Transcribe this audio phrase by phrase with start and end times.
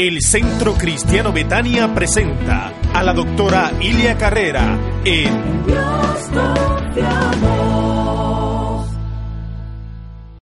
[0.00, 6.30] El Centro Cristiano Betania presenta a la doctora Ilia Carrera en Dios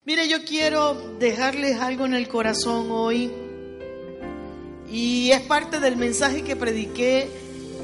[0.05, 3.33] Mire, yo quiero dejarles algo en el corazón hoy.
[4.89, 7.29] Y es parte del mensaje que prediqué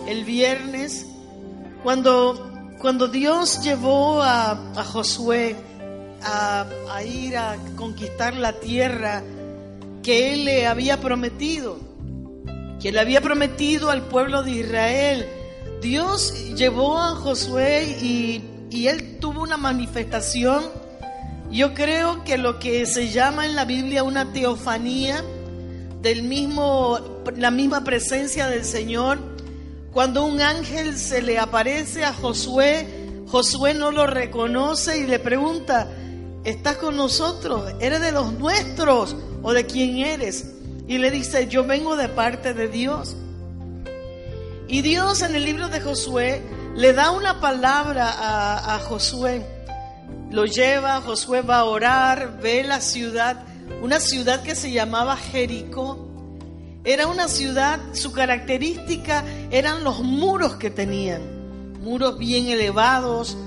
[0.07, 1.09] el viernes
[1.83, 5.57] cuando, cuando Dios llevó a, a Josué
[6.23, 9.25] a, a ir a conquistar la tierra
[10.05, 11.79] que él le había prometido,
[12.81, 15.27] que le había prometido al pueblo de Israel.
[15.81, 20.63] Dios llevó a Josué y, y él tuvo una manifestación.
[21.51, 25.25] Yo creo que lo que se llama en la Biblia una teofanía
[26.03, 26.99] del mismo,
[27.37, 29.19] la misma presencia del Señor.
[29.91, 32.87] Cuando un ángel se le aparece a Josué,
[33.27, 35.89] Josué no lo reconoce y le pregunta,
[36.45, 37.73] ¿estás con nosotros?
[37.81, 40.53] ¿Eres de los nuestros o de quién eres?
[40.87, 43.17] Y le dice, yo vengo de parte de Dios.
[44.69, 46.43] Y Dios en el libro de Josué
[46.77, 49.47] le da una palabra a, a Josué.
[50.31, 53.45] Lo lleva, Josué va a orar, ve la ciudad,
[53.83, 56.09] una ciudad que se llamaba Jericó.
[56.85, 61.23] Era una ciudad, su característica eran los muros que tenían,
[61.81, 63.39] muros bien elevados,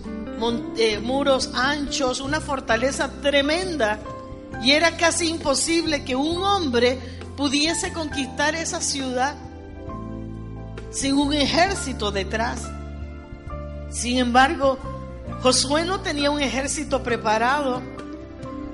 [0.77, 3.99] eh, muros anchos, una fortaleza tremenda.
[4.63, 6.99] Y era casi imposible que un hombre
[7.35, 9.35] pudiese conquistar esa ciudad
[10.91, 12.63] sin un ejército detrás.
[13.89, 14.79] Sin embargo,
[15.41, 17.81] Josué no tenía un ejército preparado.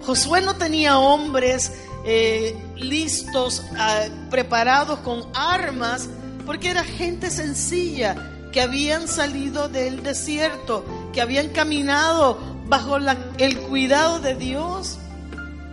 [0.06, 1.72] Josué no tenía hombres
[2.06, 6.08] eh, listos, ah, preparados con armas,
[6.46, 12.98] porque era gente sencilla que habían salido del desierto, que habían caminado bajo
[13.38, 14.98] el cuidado de Dios,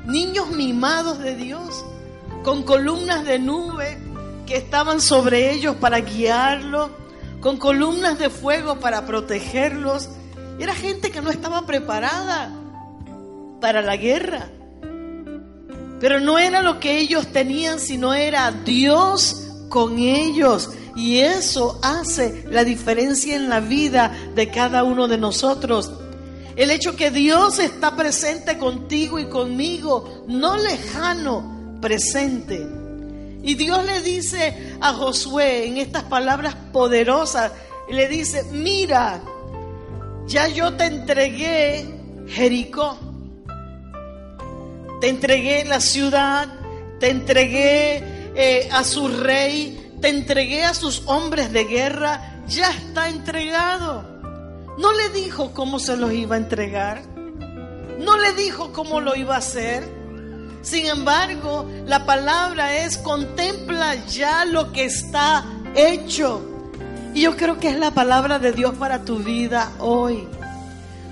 [0.06, 1.84] niños mimados de Dios,
[2.44, 3.98] con columnas de nube
[4.46, 6.90] que estaban sobre ellos para guiarlos,
[7.40, 10.08] con columnas de fuego para protegerlos.
[10.58, 12.52] Era gente que no estaba preparada
[13.60, 14.48] para la guerra.
[16.00, 20.70] Pero no era lo que ellos tenían, sino era Dios con ellos.
[21.00, 25.90] Y eso hace la diferencia en la vida de cada uno de nosotros.
[26.56, 32.66] El hecho que Dios está presente contigo y conmigo, no lejano, presente.
[33.42, 37.50] Y Dios le dice a Josué en estas palabras poderosas,
[37.88, 39.22] le dice, mira,
[40.26, 41.86] ya yo te entregué
[42.28, 42.98] Jericó,
[45.00, 46.46] te entregué la ciudad,
[46.98, 53.08] te entregué eh, a su rey, te entregué a sus hombres de guerra, ya está
[53.08, 54.04] entregado.
[54.78, 57.02] No le dijo cómo se los iba a entregar.
[57.98, 59.86] No le dijo cómo lo iba a hacer.
[60.62, 65.44] Sin embargo, la palabra es contempla ya lo que está
[65.74, 66.46] hecho.
[67.14, 70.26] Y yo creo que es la palabra de Dios para tu vida hoy.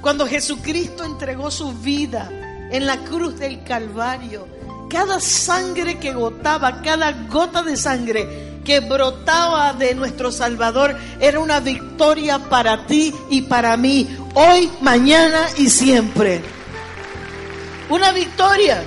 [0.01, 2.31] Cuando Jesucristo entregó su vida
[2.71, 4.47] en la cruz del Calvario,
[4.89, 11.59] cada sangre que gotaba, cada gota de sangre que brotaba de nuestro Salvador era una
[11.59, 16.43] victoria para ti y para mí, hoy, mañana y siempre.
[17.89, 18.83] Una victoria.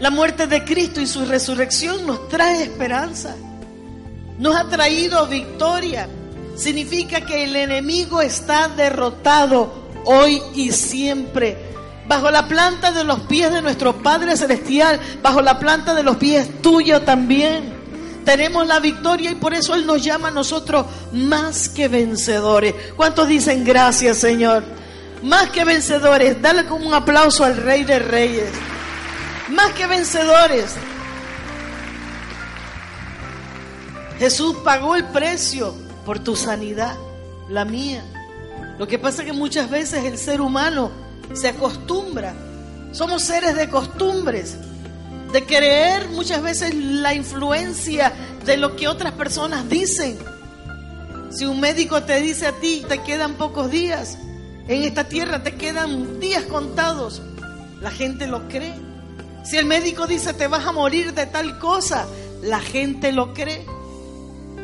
[0.00, 3.36] La muerte de Cristo y su resurrección nos trae esperanza.
[4.38, 6.08] Nos ha traído victoria.
[6.56, 9.70] Significa que el enemigo está derrotado
[10.06, 11.58] hoy y siempre
[12.12, 16.18] bajo la planta de los pies de nuestro Padre Celestial, bajo la planta de los
[16.18, 17.72] pies tuyo también.
[18.22, 20.84] Tenemos la victoria y por eso Él nos llama a nosotros
[21.14, 22.74] más que vencedores.
[22.96, 24.62] ¿Cuántos dicen gracias, Señor?
[25.22, 26.42] Más que vencedores.
[26.42, 28.50] Dale como un aplauso al Rey de Reyes.
[29.48, 30.74] Más que vencedores.
[34.18, 35.74] Jesús pagó el precio
[36.04, 36.94] por tu sanidad,
[37.48, 38.04] la mía.
[38.78, 41.01] Lo que pasa es que muchas veces el ser humano
[41.34, 42.34] se acostumbra.
[42.92, 44.56] Somos seres de costumbres,
[45.32, 48.12] de creer muchas veces la influencia
[48.44, 50.18] de lo que otras personas dicen.
[51.30, 54.18] Si un médico te dice a ti, te quedan pocos días,
[54.68, 57.22] en esta tierra te quedan días contados,
[57.80, 58.74] la gente lo cree.
[59.42, 62.06] Si el médico dice te vas a morir de tal cosa,
[62.42, 63.64] la gente lo cree.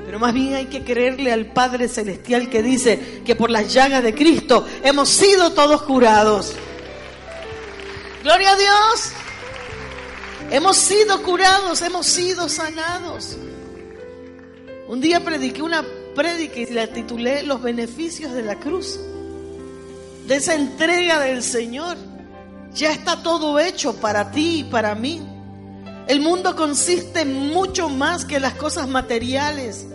[0.09, 4.03] Pero más bien hay que creerle al Padre Celestial que dice que por las llagas
[4.03, 6.55] de Cristo hemos sido todos curados.
[8.23, 9.13] Gloria a Dios.
[10.51, 13.37] Hemos sido curados, hemos sido sanados.
[14.89, 15.85] Un día prediqué una
[16.15, 18.99] prédica y la titulé Los beneficios de la cruz.
[20.27, 21.99] De esa entrega del Señor.
[22.73, 25.21] Ya está todo hecho para ti y para mí.
[26.07, 29.87] El mundo consiste en mucho más que las cosas materiales.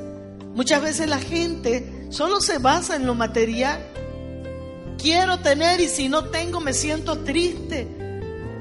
[0.53, 3.79] Muchas veces la gente solo se basa en lo material.
[4.97, 7.87] Quiero tener y si no tengo me siento triste.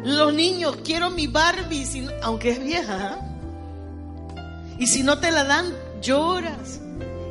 [0.04, 3.18] Los niños, quiero mi Barbie, aunque es vieja.
[3.18, 3.32] ¿ah?
[4.78, 6.80] Y si no te la dan, lloras.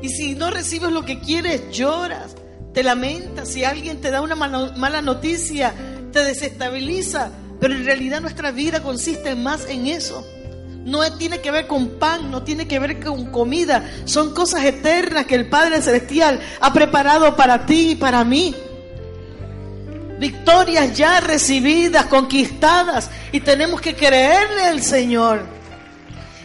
[0.02, 2.36] Y si no recibes lo que quieres, lloras.
[2.74, 3.50] Te lamentas.
[3.50, 5.74] Si alguien te da una mala noticia,
[6.14, 7.32] te desestabiliza.
[7.60, 10.26] Pero en realidad nuestra vida consiste más en eso.
[10.84, 13.90] No tiene que ver con pan, no tiene que ver con comida.
[14.06, 18.56] Son cosas eternas que el Padre Celestial ha preparado para ti y para mí.
[20.20, 23.10] Victorias ya recibidas, conquistadas.
[23.32, 25.46] Y tenemos que creerle al Señor.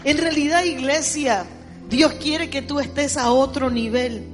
[0.05, 1.47] En realidad, iglesia,
[1.89, 4.27] Dios quiere que tú estés a otro nivel.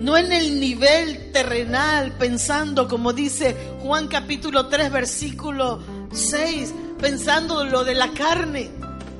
[0.00, 5.80] No en el nivel terrenal, pensando, como dice Juan capítulo 3, versículo
[6.12, 8.70] 6, pensando lo de la carne.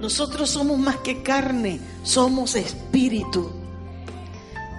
[0.00, 3.52] Nosotros somos más que carne, somos espíritu.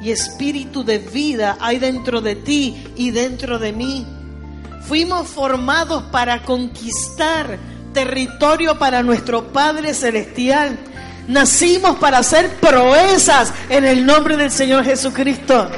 [0.01, 4.07] Y espíritu de vida hay dentro de ti y dentro de mí.
[4.87, 7.59] Fuimos formados para conquistar
[7.93, 10.75] territorio para nuestro Padre Celestial.
[11.27, 15.69] Nacimos para hacer proezas en el nombre del Señor Jesucristo.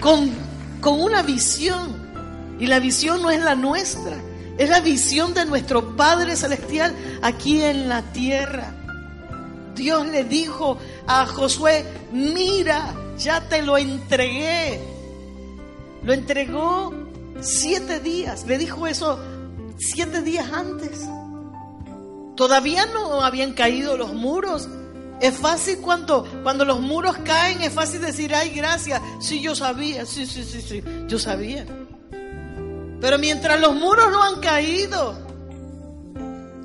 [0.00, 0.32] Con,
[0.80, 2.00] con una visión.
[2.58, 4.16] Y la visión no es la nuestra.
[4.60, 8.74] Es la visión de nuestro Padre Celestial aquí en la tierra.
[9.74, 10.76] Dios le dijo
[11.06, 14.78] a Josué, mira, ya te lo entregué.
[16.02, 16.92] Lo entregó
[17.40, 18.44] siete días.
[18.46, 19.18] Le dijo eso
[19.78, 21.08] siete días antes.
[22.36, 24.68] Todavía no habían caído los muros.
[25.22, 29.00] Es fácil cuando, cuando los muros caen, es fácil decir, ay, gracias.
[29.20, 31.64] Sí, yo sabía, sí, sí, sí, sí, yo sabía.
[33.00, 35.14] Pero mientras los muros no han caído,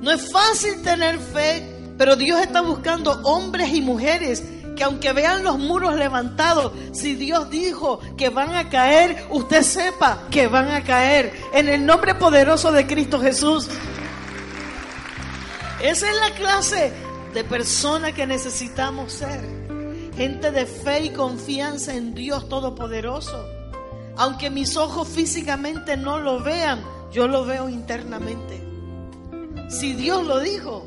[0.00, 1.62] no es fácil tener fe,
[1.96, 4.42] pero Dios está buscando hombres y mujeres
[4.76, 10.24] que aunque vean los muros levantados, si Dios dijo que van a caer, usted sepa
[10.30, 13.68] que van a caer en el nombre poderoso de Cristo Jesús.
[15.80, 16.92] Esa es la clase
[17.32, 19.40] de persona que necesitamos ser.
[20.14, 23.55] Gente de fe y confianza en Dios Todopoderoso.
[24.16, 26.80] Aunque mis ojos físicamente no lo vean,
[27.12, 28.62] yo lo veo internamente.
[29.68, 30.86] Si Dios lo dijo,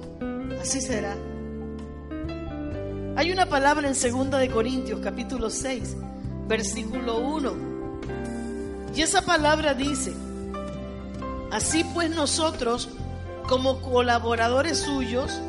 [0.62, 1.16] así será.
[3.16, 5.98] Hay una palabra en 2 de Corintios capítulo 6,
[6.48, 7.54] versículo 1.
[8.96, 10.14] Y esa palabra dice,
[11.52, 12.90] así pues nosotros
[13.48, 15.40] como colaboradores suyos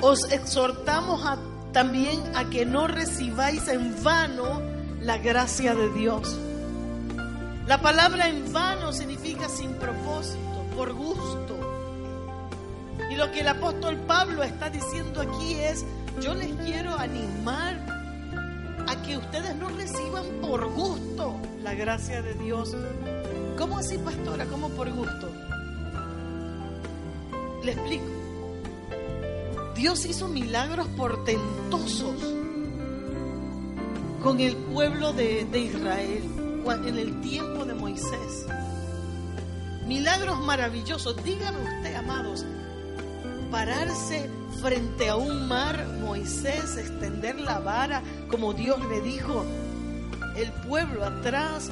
[0.00, 1.22] os exhortamos
[1.72, 4.62] también a que no recibáis en vano
[5.00, 6.38] la gracia de Dios.
[7.66, 11.58] La palabra en vano significa sin propósito, por gusto.
[13.10, 15.82] Y lo que el apóstol Pablo está diciendo aquí es,
[16.20, 17.76] yo les quiero animar
[18.86, 22.76] a que ustedes no reciban por gusto la gracia de Dios.
[23.56, 24.44] ¿Cómo así, pastora?
[24.44, 25.32] ¿Cómo por gusto?
[27.62, 28.04] Le explico.
[29.74, 32.22] Dios hizo milagros portentosos
[34.22, 38.46] con el pueblo de, de Israel en el tiempo de Moisés.
[39.86, 41.22] Milagros maravillosos.
[41.22, 42.46] Díganme usted, amados,
[43.50, 44.30] pararse
[44.62, 49.44] frente a un mar, Moisés extender la vara como Dios le dijo,
[50.36, 51.70] el pueblo atrás,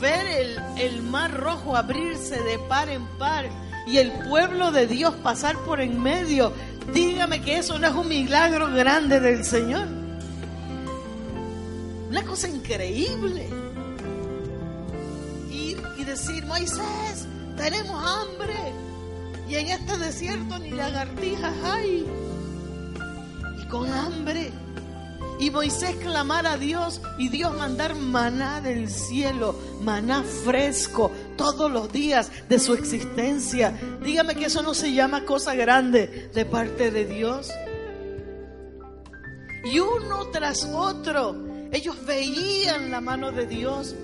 [0.00, 3.44] ver el, el mar rojo abrirse de par en par
[3.86, 6.52] y el pueblo de Dios pasar por en medio.
[6.94, 9.86] Dígame que eso no es un milagro grande del Señor.
[12.08, 13.59] Una cosa increíble.
[16.42, 18.54] Moisés, tenemos hambre
[19.48, 22.06] y en este desierto ni lagartijas hay.
[23.60, 24.52] Y con hambre.
[25.40, 31.90] Y Moisés clamar a Dios y Dios mandar maná del cielo, maná fresco todos los
[31.90, 33.72] días de su existencia.
[34.04, 37.50] Dígame que eso no se llama cosa grande de parte de Dios.
[39.64, 41.34] Y uno tras otro,
[41.72, 43.94] ellos veían la mano de Dios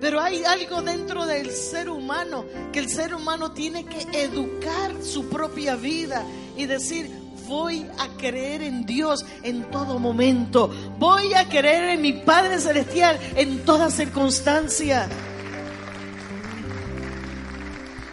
[0.00, 5.28] pero hay algo dentro del ser humano que el ser humano tiene que educar su
[5.28, 6.24] propia vida
[6.56, 7.10] y decir,
[7.46, 10.70] voy a creer en Dios en todo momento.
[10.98, 15.08] Voy a creer en mi Padre Celestial en toda circunstancia.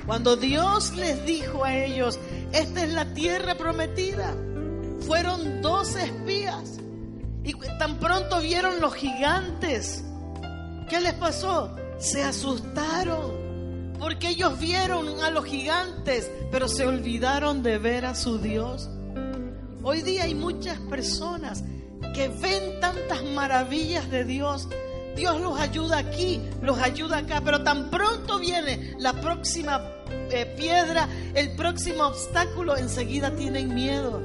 [0.05, 2.19] Cuando Dios les dijo a ellos,
[2.51, 4.33] esta es la tierra prometida,
[5.05, 6.79] fueron dos espías
[7.43, 10.03] y tan pronto vieron los gigantes
[10.89, 11.75] ¿Qué les pasó?
[11.99, 18.37] Se asustaron Porque ellos vieron a los gigantes, pero se olvidaron de ver a su
[18.37, 18.89] Dios.
[19.81, 21.63] Hoy día hay muchas personas
[22.13, 24.67] que ven tantas maravillas de Dios.
[25.15, 29.81] Dios los ayuda aquí, los ayuda acá, pero tan pronto viene la próxima
[30.29, 34.21] eh, piedra, el próximo obstáculo, enseguida tienen miedo.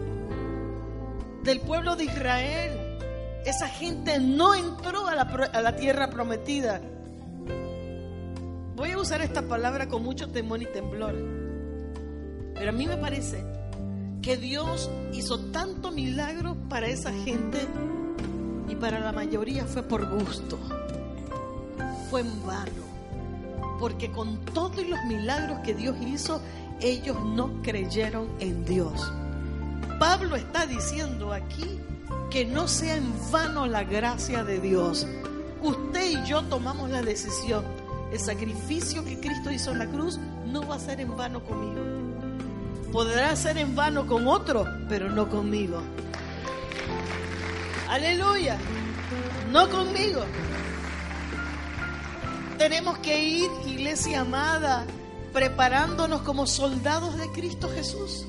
[1.42, 2.81] Del pueblo de Israel,
[3.44, 6.80] esa gente no entró a la, tierra prometida.
[8.76, 11.14] Voy a usar esta palabra con mucho temor y temblor,
[12.54, 13.44] pero a mí me parece
[14.22, 17.58] que Dios hizo tanto milagro para esa gente
[18.68, 20.58] y para la mayoría fue por gusto,
[22.11, 26.40] fue en vano, porque con todos los milagros que Dios hizo,
[26.80, 29.12] ellos no creyeron en Dios.
[29.99, 31.80] Pablo está diciendo aquí
[32.32, 35.06] que no sea en vano la gracia de Dios.
[35.60, 37.62] Usted y yo tomamos la decisión.
[38.10, 41.82] El sacrificio que Cristo hizo en la cruz no va a ser en vano conmigo.
[42.90, 45.82] Podrá ser en vano con otro, pero no conmigo.
[47.90, 48.56] Aleluya.
[49.50, 50.24] No conmigo.
[52.56, 54.86] Tenemos que ir, iglesia amada,
[55.34, 58.24] preparándonos como soldados de Cristo Jesús.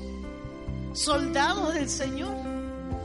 [0.92, 2.53] Soldados del Señor.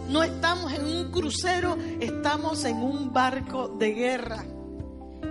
[0.09, 4.45] No estamos en un crucero, estamos en un barco de guerra.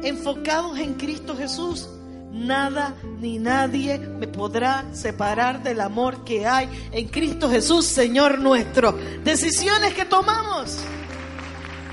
[0.03, 1.89] Enfocados en Cristo Jesús
[2.31, 8.93] Nada ni nadie me podrá separar del amor que hay en Cristo Jesús, Señor nuestro.
[9.25, 10.79] Decisiones que tomamos.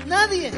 [0.06, 0.52] Nadie.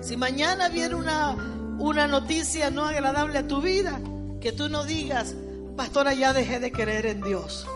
[0.00, 1.36] Si mañana viene una,
[1.78, 4.00] una noticia no agradable a tu vida,
[4.40, 5.36] que tú no digas,
[5.76, 7.66] pastora, ya dejé de creer en Dios.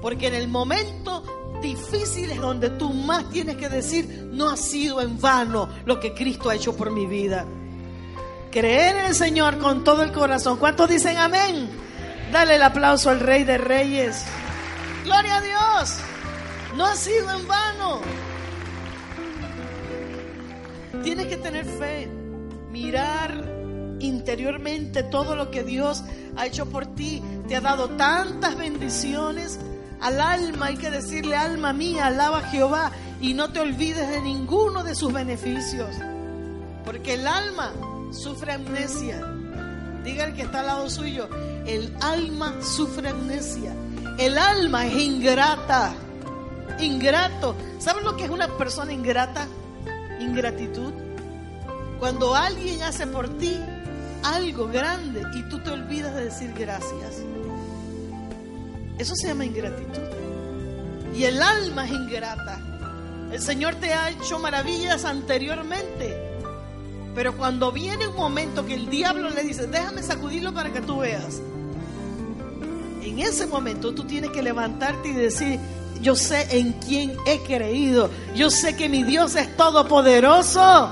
[0.00, 1.22] Porque en el momento
[1.60, 6.14] difícil es donde tú más tienes que decir, no ha sido en vano lo que
[6.14, 7.46] Cristo ha hecho por mi vida.
[8.50, 10.58] Creer en el Señor con todo el corazón.
[10.58, 11.70] ¿Cuántos dicen amén?
[12.32, 14.24] Dale el aplauso al Rey de Reyes.
[15.04, 15.96] Gloria a Dios.
[16.76, 18.00] No ha sido en vano.
[21.02, 22.08] Tienes que tener fe.
[22.70, 23.48] Mirar
[24.00, 26.02] interiormente todo lo que Dios
[26.36, 27.22] ha hecho por ti.
[27.48, 29.58] Te ha dado tantas bendiciones.
[30.00, 34.22] Al alma hay que decirle, alma mía, alaba a Jehová y no te olvides de
[34.22, 35.94] ninguno de sus beneficios.
[36.84, 37.72] Porque el alma
[38.10, 39.20] sufre amnesia.
[40.02, 41.28] Diga el que está al lado suyo,
[41.66, 43.74] el alma sufre amnesia.
[44.18, 45.92] El alma es ingrata,
[46.78, 47.54] ingrato.
[47.78, 49.46] ¿Sabes lo que es una persona ingrata?
[50.20, 50.92] Ingratitud.
[51.98, 53.54] Cuando alguien hace por ti
[54.22, 57.22] algo grande y tú te olvidas de decir gracias.
[59.00, 60.08] Eso se llama ingratitud.
[61.16, 62.60] Y el alma es ingrata.
[63.32, 66.30] El Señor te ha hecho maravillas anteriormente
[67.14, 70.98] pero cuando viene un momento que el diablo le dice, déjame sacudirlo para que tú
[70.98, 71.40] veas,
[73.02, 75.58] en ese momento tú tienes que levantarte y decir,
[76.00, 80.90] yo sé en quién he creído, yo sé que mi Dios es todopoderoso,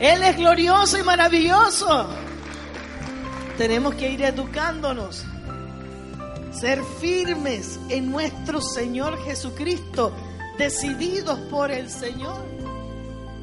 [0.00, 2.08] Él es glorioso y maravilloso.
[3.56, 5.24] Tenemos que ir educándonos,
[6.60, 10.12] ser firmes en nuestro Señor Jesucristo,
[10.58, 12.44] decididos por el Señor.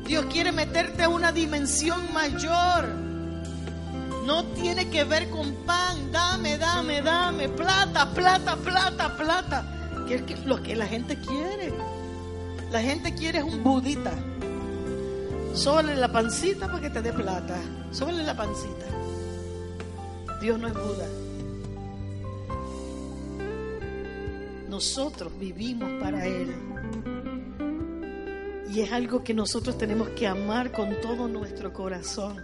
[0.06, 2.88] Dios quiere meterte a una dimensión mayor.
[4.26, 10.06] No tiene que ver con pan, dame, dame, dame, plata, plata, plata, plata.
[10.08, 11.74] Que es lo que la gente quiere.
[12.72, 14.12] La gente quiere es un budita.
[15.54, 17.58] Sóbale la pancita para que te dé plata.
[17.92, 18.86] Sóbale la pancita.
[20.42, 21.23] Dios no es Buda.
[24.74, 26.52] Nosotros vivimos para Él.
[28.74, 32.44] Y es algo que nosotros tenemos que amar con todo nuestro corazón.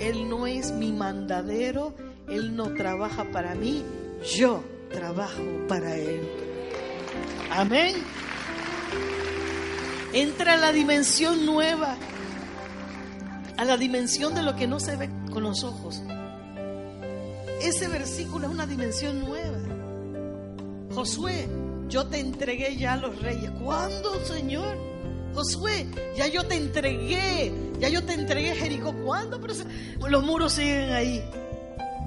[0.00, 1.92] Él no es mi mandadero,
[2.28, 3.82] Él no trabaja para mí,
[4.32, 6.20] yo trabajo para Él.
[7.50, 7.96] Amén.
[10.12, 11.96] Entra a la dimensión nueva,
[13.56, 16.00] a la dimensión de lo que no se ve con los ojos.
[17.60, 19.69] Ese versículo es una dimensión nueva.
[20.94, 21.48] Josué,
[21.88, 23.50] yo te entregué ya a los reyes.
[23.62, 24.76] ¿Cuándo, Señor?
[25.34, 28.92] Josué, ya yo te entregué, ya yo te entregué Jericó.
[29.04, 29.40] ¿Cuándo?
[29.40, 29.54] Pero
[30.08, 31.22] los muros siguen ahí.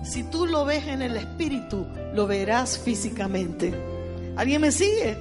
[0.03, 3.73] Si tú lo ves en el espíritu, lo verás físicamente.
[4.35, 5.17] ¿Alguien me sigue?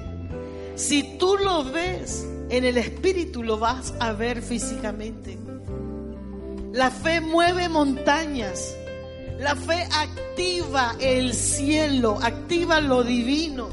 [0.75, 5.37] Si tú lo ves en el espíritu, lo vas a ver físicamente.
[6.73, 8.75] La fe mueve montañas.
[9.43, 13.67] La fe activa el cielo, activa lo divino.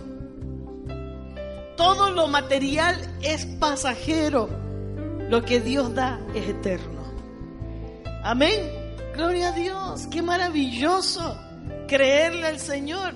[1.77, 4.49] Todo lo material es pasajero.
[5.29, 7.05] Lo que Dios da es eterno.
[8.25, 8.69] Amén.
[9.15, 11.39] Gloria a Dios, qué maravilloso
[11.87, 13.15] creerle al Señor.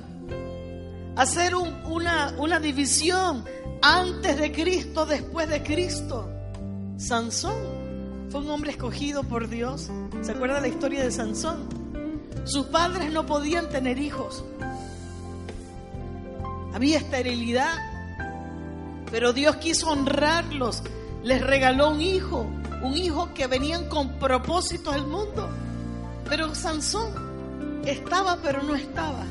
[1.17, 3.45] Hacer una, una división
[3.83, 6.31] antes de Cristo, después de Cristo.
[6.99, 9.91] Sansón fue un hombre escogido por Dios.
[10.23, 11.84] ¿Se acuerda la historia de Sansón?
[12.45, 14.45] Sus padres no podían tener hijos.
[16.75, 17.79] Había esterilidad.
[19.11, 20.83] Pero Dios quiso honrarlos.
[21.23, 22.47] Les regaló un hijo.
[22.83, 25.49] Un hijo que venían con propósito al mundo.
[26.29, 29.25] Pero Sansón estaba pero no estaba.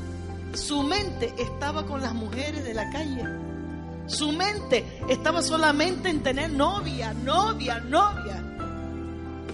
[0.54, 3.24] Su mente estaba con las mujeres de la calle.
[4.06, 8.44] Su mente estaba solamente en tener novia, novia, novia.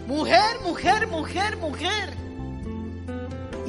[0.08, 2.29] Mujer, mujer, mujer, mujer.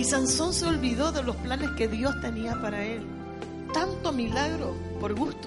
[0.00, 3.02] Y Sansón se olvidó de los planes que Dios tenía para él.
[3.74, 5.46] Tanto milagro por gusto.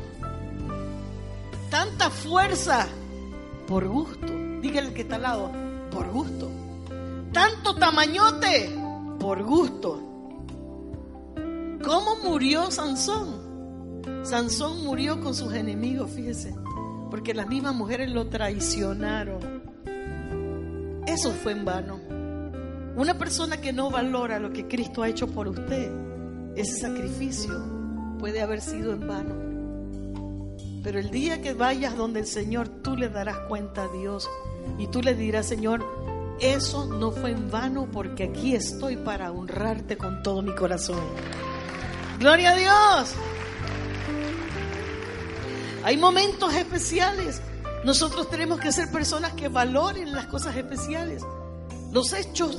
[1.71, 2.87] Tanta fuerza
[3.67, 4.27] por gusto.
[4.61, 5.51] Dígale que está al lado,
[5.89, 6.51] por gusto.
[7.31, 8.69] Tanto tamañote
[9.19, 9.99] por gusto.
[11.83, 14.03] ¿Cómo murió Sansón?
[14.21, 16.53] Sansón murió con sus enemigos, fíjese,
[17.09, 19.63] porque las mismas mujeres lo traicionaron.
[21.07, 22.12] Eso fue en vano.
[22.95, 25.91] Una persona que no valora lo que Cristo ha hecho por usted,
[26.55, 27.59] ese sacrificio
[28.19, 29.35] puede haber sido en vano.
[30.83, 34.29] Pero el día que vayas donde el Señor, tú le darás cuenta a Dios
[34.77, 35.83] y tú le dirás, Señor,
[36.39, 41.01] eso no fue en vano porque aquí estoy para honrarte con todo mi corazón.
[42.19, 43.15] Gloria a Dios.
[45.83, 47.41] Hay momentos especiales.
[47.85, 51.23] Nosotros tenemos que ser personas que valoren las cosas especiales,
[51.91, 52.57] los hechos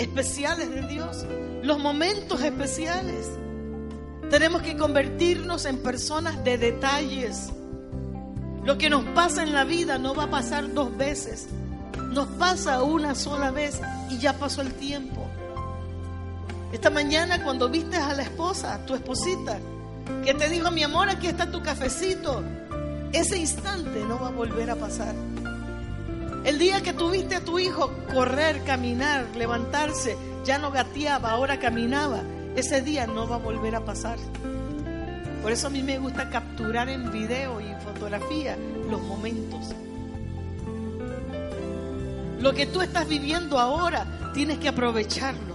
[0.00, 1.26] especiales de Dios,
[1.62, 3.28] los momentos especiales.
[4.30, 7.50] Tenemos que convertirnos en personas de detalles.
[8.64, 11.48] Lo que nos pasa en la vida no va a pasar dos veces.
[12.12, 15.26] Nos pasa una sola vez y ya pasó el tiempo.
[16.72, 19.58] Esta mañana cuando viste a la esposa, tu esposita,
[20.24, 22.42] que te dijo, mi amor, aquí está tu cafecito,
[23.12, 25.14] ese instante no va a volver a pasar.
[26.44, 32.22] El día que tuviste a tu hijo correr, caminar, levantarse, ya no gateaba, ahora caminaba,
[32.56, 34.18] ese día no va a volver a pasar.
[35.42, 38.56] Por eso a mí me gusta capturar en video y fotografía
[38.90, 39.74] los momentos.
[42.40, 45.54] Lo que tú estás viviendo ahora, tienes que aprovecharlo.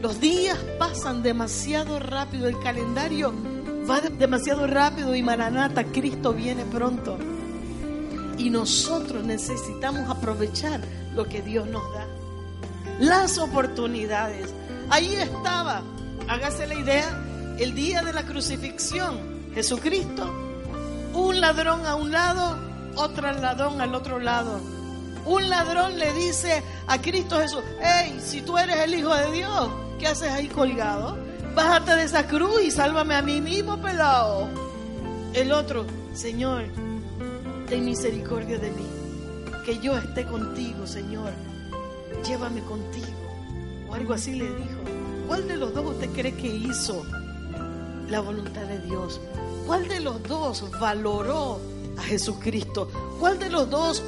[0.00, 3.32] Los días pasan demasiado rápido, el calendario
[3.90, 7.18] va demasiado rápido y Maranata, Cristo viene pronto.
[8.38, 10.80] Y nosotros necesitamos aprovechar
[11.14, 12.06] lo que Dios nos da.
[12.98, 14.54] Las oportunidades.
[14.90, 15.82] Ahí estaba,
[16.28, 19.38] hágase la idea, el día de la crucifixión.
[19.54, 20.32] Jesucristo,
[21.14, 22.58] un ladrón a un lado,
[22.96, 24.78] otro ladrón al otro lado
[25.28, 29.68] un ladrón le dice a Cristo Jesús, hey, si tú eres el Hijo de Dios,
[29.98, 31.18] ¿qué haces ahí colgado?
[31.54, 34.48] Bájate de esa cruz y sálvame a mí mismo, pelado.
[35.34, 36.64] El otro, Señor,
[37.68, 38.86] ten misericordia de mí,
[39.64, 41.30] que yo esté contigo, Señor,
[42.26, 43.06] llévame contigo.
[43.88, 44.78] O algo así le dijo.
[45.26, 47.04] ¿Cuál de los dos usted cree que hizo
[48.08, 49.20] la voluntad de Dios?
[49.66, 51.60] ¿Cuál de los dos valoró
[51.98, 52.90] a Jesucristo?
[53.20, 54.02] ¿Cuál de los dos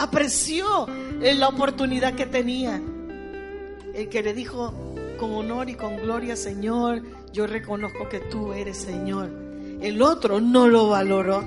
[0.00, 0.86] apreció
[1.20, 2.80] la oportunidad que tenía.
[3.94, 4.72] El que le dijo
[5.18, 9.30] con honor y con gloria, Señor, yo reconozco que tú eres Señor.
[9.82, 11.44] El otro no lo valoró.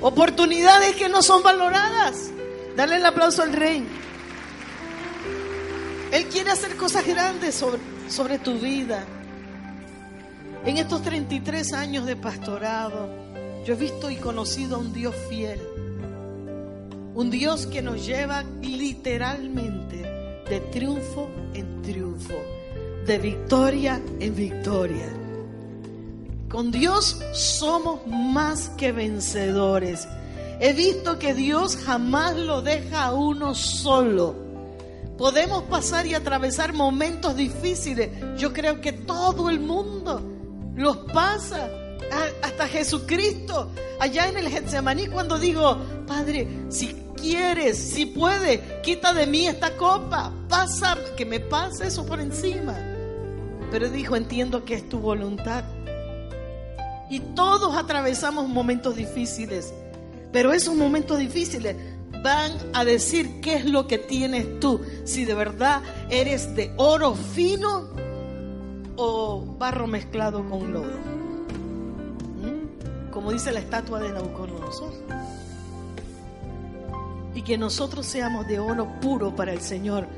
[0.00, 2.30] Oportunidades que no son valoradas.
[2.76, 3.86] Dale el aplauso al rey.
[6.12, 9.04] Él quiere hacer cosas grandes sobre, sobre tu vida.
[10.64, 13.08] En estos 33 años de pastorado,
[13.64, 15.60] yo he visto y conocido a un Dios fiel
[17.18, 19.96] un Dios que nos lleva literalmente
[20.48, 22.40] de triunfo en triunfo,
[23.04, 25.27] de victoria en victoria.
[26.48, 30.08] Con Dios somos más que vencedores.
[30.60, 34.34] He visto que Dios jamás lo deja a uno solo.
[35.18, 38.10] Podemos pasar y atravesar momentos difíciles.
[38.38, 40.22] Yo creo que todo el mundo
[40.74, 41.68] los pasa.
[42.42, 49.26] Hasta Jesucristo, allá en el Getsemaní, cuando digo, Padre, si quieres, si puede, quita de
[49.26, 52.74] mí esta copa, pasa, que me pase eso por encima.
[53.70, 55.64] Pero dijo, entiendo que es tu voluntad.
[57.10, 59.72] Y todos atravesamos momentos difíciles,
[60.32, 61.76] pero esos momentos difíciles
[62.22, 67.14] van a decir qué es lo que tienes tú, si de verdad eres de oro
[67.14, 67.88] fino
[68.96, 70.98] o barro mezclado con lodo.
[72.42, 73.10] ¿Mm?
[73.10, 74.92] Como dice la estatua de Nabucodonosor
[77.34, 80.08] y que nosotros seamos de oro puro para el Señor,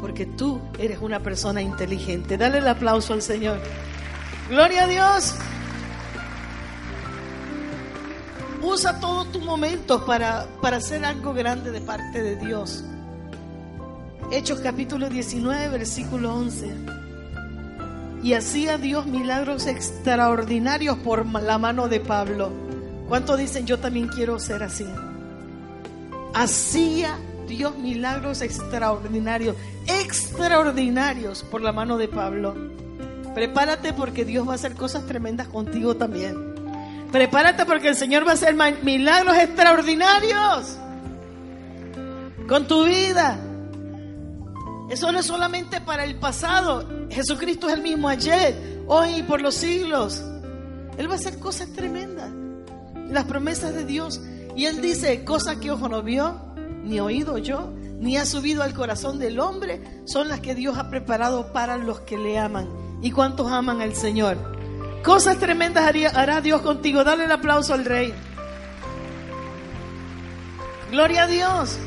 [0.00, 2.36] porque tú eres una persona inteligente.
[2.36, 3.58] Dale el aplauso al Señor.
[4.48, 5.34] Gloria a Dios.
[8.62, 12.84] Usa todos tus momentos para, para hacer algo grande de parte de Dios.
[14.32, 16.74] Hechos capítulo 19, versículo 11.
[18.22, 22.50] Y hacía Dios milagros extraordinarios por la mano de Pablo.
[23.08, 24.86] ¿Cuántos dicen yo también quiero ser así?
[26.34, 27.16] Hacía
[27.46, 32.54] Dios milagros extraordinarios, extraordinarios por la mano de Pablo.
[33.34, 36.47] Prepárate porque Dios va a hacer cosas tremendas contigo también.
[37.12, 40.76] Prepárate porque el Señor va a hacer milagros extraordinarios
[42.48, 43.38] con tu vida.
[44.90, 46.86] Eso no es solamente para el pasado.
[47.10, 50.22] Jesucristo es el mismo ayer, hoy y por los siglos.
[50.96, 52.30] Él va a hacer cosas tremendas.
[53.10, 54.20] Las promesas de Dios.
[54.56, 56.40] Y Él dice, cosas que ojo no vio,
[56.82, 60.90] ni oído yo, ni ha subido al corazón del hombre, son las que Dios ha
[60.90, 62.68] preparado para los que le aman.
[63.00, 64.57] ¿Y cuántos aman al Señor?
[65.02, 65.84] Cosas tremendas
[66.14, 67.04] hará Dios contigo.
[67.04, 68.12] Dale el aplauso al Rey.
[70.90, 71.78] Gloria a Dios.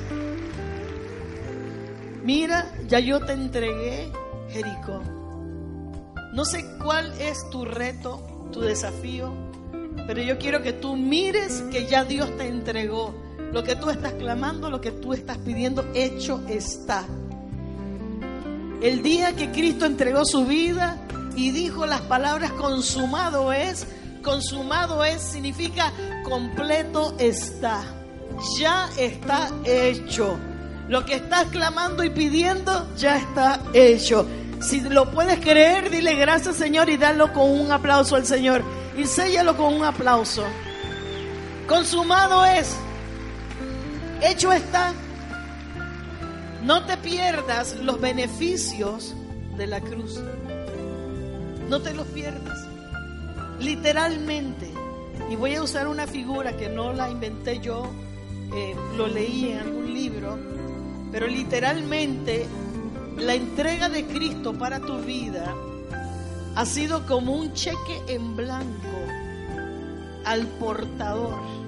[2.24, 4.12] Mira, ya yo te entregué
[4.50, 5.02] Jericó.
[6.34, 9.34] No sé cuál es tu reto, tu desafío,
[10.08, 13.14] pero yo quiero que tú mires que ya Dios te entregó
[13.52, 17.06] lo que tú estás clamando, lo que tú estás pidiendo, hecho está.
[18.82, 20.98] El día que Cristo entregó su vida
[21.36, 23.88] y dijo las palabras consumado es,
[24.24, 25.92] consumado es significa
[26.24, 27.84] completo está.
[28.58, 30.38] Ya está hecho.
[30.88, 34.28] Lo que estás clamando y pidiendo ya está hecho.
[34.62, 38.64] Si lo puedes creer, dile gracias Señor y dalo con un aplauso al Señor.
[38.98, 40.44] Y séllalo con un aplauso.
[41.68, 42.76] Consumado es.
[44.22, 44.94] Hecho está.
[46.64, 49.16] No te pierdas los beneficios
[49.58, 50.20] de la cruz.
[51.72, 52.68] No te los pierdas.
[53.60, 54.72] Literalmente.
[55.32, 57.90] Y voy a usar una figura que no la inventé yo,
[58.54, 60.38] eh, lo leí en algún libro,
[61.12, 62.46] pero literalmente
[63.18, 65.56] la entrega de Cristo para tu vida
[66.56, 68.90] ha sido como un cheque en blanco
[70.26, 71.62] al portador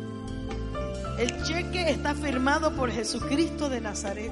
[1.17, 4.31] el cheque está firmado por Jesucristo de Nazaret.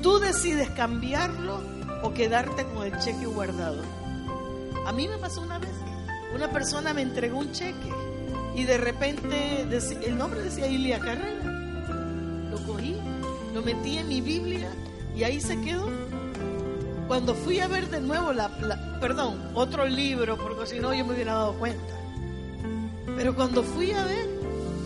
[0.00, 1.60] Tú decides cambiarlo
[2.02, 3.99] o quedarte con el cheque guardado.
[4.90, 5.70] A mí me pasó una vez.
[6.34, 7.92] Una persona me entregó un cheque
[8.56, 11.44] y de repente el nombre decía Ilia Carrera.
[12.50, 12.96] Lo cogí,
[13.54, 14.68] lo metí en mi Biblia
[15.14, 15.88] y ahí se quedó.
[17.06, 18.48] Cuando fui a ver de nuevo la,
[19.00, 21.94] perdón, otro libro, porque si no yo me hubiera dado cuenta.
[23.16, 24.28] Pero cuando fui a ver,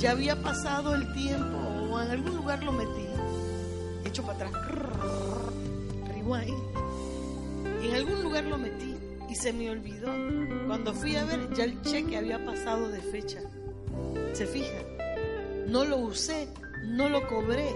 [0.00, 1.56] ya había pasado el tiempo
[1.90, 3.06] o en algún lugar lo metí,
[4.04, 4.62] hecho para atrás,
[6.08, 6.73] rewind,
[9.34, 10.12] se me olvidó.
[10.66, 13.40] Cuando fui a ver, ya el cheque había pasado de fecha.
[14.32, 14.82] ¿Se fija?
[15.66, 16.48] No lo usé,
[16.84, 17.74] no lo cobré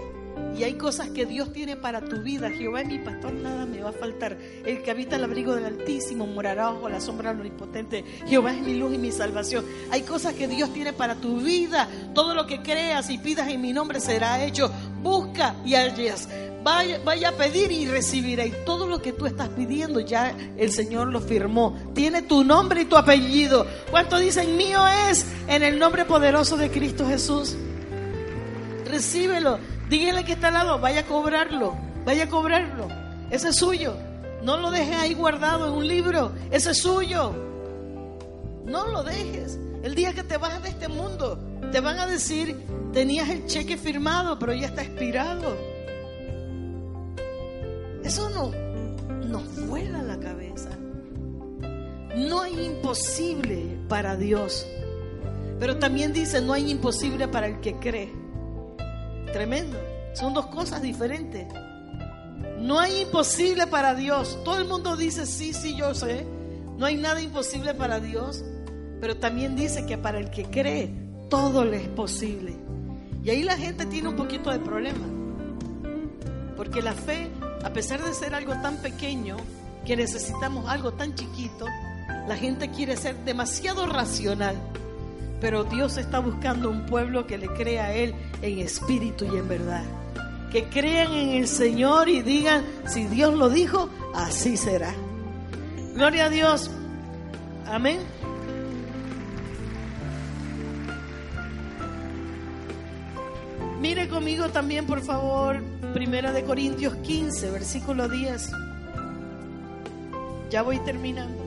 [0.57, 2.49] y hay cosas que Dios tiene para tu vida.
[2.49, 4.37] Jehová es mi pastor, nada me va a faltar.
[4.65, 8.03] El que habita el abrigo del Altísimo morará bajo la sombra del Omnipotente.
[8.27, 9.65] Jehová es mi luz y mi salvación.
[9.91, 11.87] Hay cosas que Dios tiene para tu vida.
[12.13, 14.71] Todo lo que creas y pidas en mi nombre será hecho.
[15.01, 16.27] Busca y hallas.
[16.61, 18.45] Vaya, vaya, a pedir y recibirá.
[18.45, 21.77] Y todo lo que tú estás pidiendo ya el Señor lo firmó.
[21.93, 23.65] Tiene tu nombre y tu apellido.
[23.91, 25.25] ¿Cuánto dicen mío es?
[25.47, 27.55] En el nombre poderoso de Cristo Jesús.
[28.85, 29.59] Recíbelo.
[29.89, 32.87] Dígale que está al lado, vaya a cobrarlo, vaya a cobrarlo.
[33.31, 33.95] Ese es suyo.
[34.43, 36.31] No lo dejes ahí guardado en un libro.
[36.51, 37.33] Ese es suyo.
[38.65, 39.57] No lo dejes.
[39.83, 41.39] El día que te vas de este mundo,
[41.71, 42.55] te van a decir,
[42.93, 45.57] tenías el cheque firmado, pero ya está expirado.
[48.03, 48.51] Eso no
[49.29, 50.69] nos vuela la cabeza.
[52.15, 54.65] No hay imposible para Dios.
[55.59, 58.11] Pero también dice, no hay imposible para el que cree.
[59.31, 59.77] Tremendo.
[60.13, 61.47] Son dos cosas diferentes.
[62.59, 64.39] No hay imposible para Dios.
[64.43, 66.25] Todo el mundo dice, sí, sí, yo sé.
[66.77, 68.43] No hay nada imposible para Dios.
[68.99, 70.93] Pero también dice que para el que cree,
[71.29, 72.55] todo le es posible.
[73.23, 75.05] Y ahí la gente tiene un poquito de problema.
[76.57, 77.29] Porque la fe,
[77.63, 79.37] a pesar de ser algo tan pequeño,
[79.85, 81.65] que necesitamos algo tan chiquito,
[82.27, 84.55] la gente quiere ser demasiado racional.
[85.41, 89.47] Pero Dios está buscando un pueblo que le crea a Él en espíritu y en
[89.47, 89.83] verdad.
[90.51, 94.93] Que crean en el Señor y digan, si Dios lo dijo, así será.
[95.93, 96.69] Gloria a Dios.
[97.67, 97.99] Amén.
[103.79, 105.61] Mire conmigo también, por favor,
[105.93, 108.51] Primera de Corintios 15, versículo 10.
[110.49, 111.43] Ya voy terminando.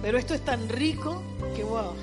[0.00, 1.22] Pero esto es tan rico
[1.56, 1.94] que wow.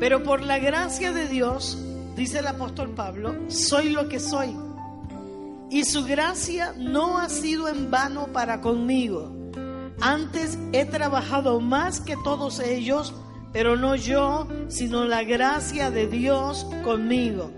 [0.00, 1.78] Pero por la gracia de Dios,
[2.16, 4.56] dice el apóstol Pablo, soy lo que soy.
[5.70, 9.32] Y su gracia no ha sido en vano para conmigo.
[10.00, 13.14] Antes he trabajado más que todos ellos,
[13.52, 17.50] pero no yo, sino la gracia de Dios conmigo.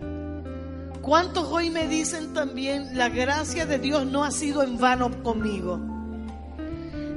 [1.02, 5.80] ¿Cuántos hoy me dicen también, la gracia de Dios no ha sido en vano conmigo?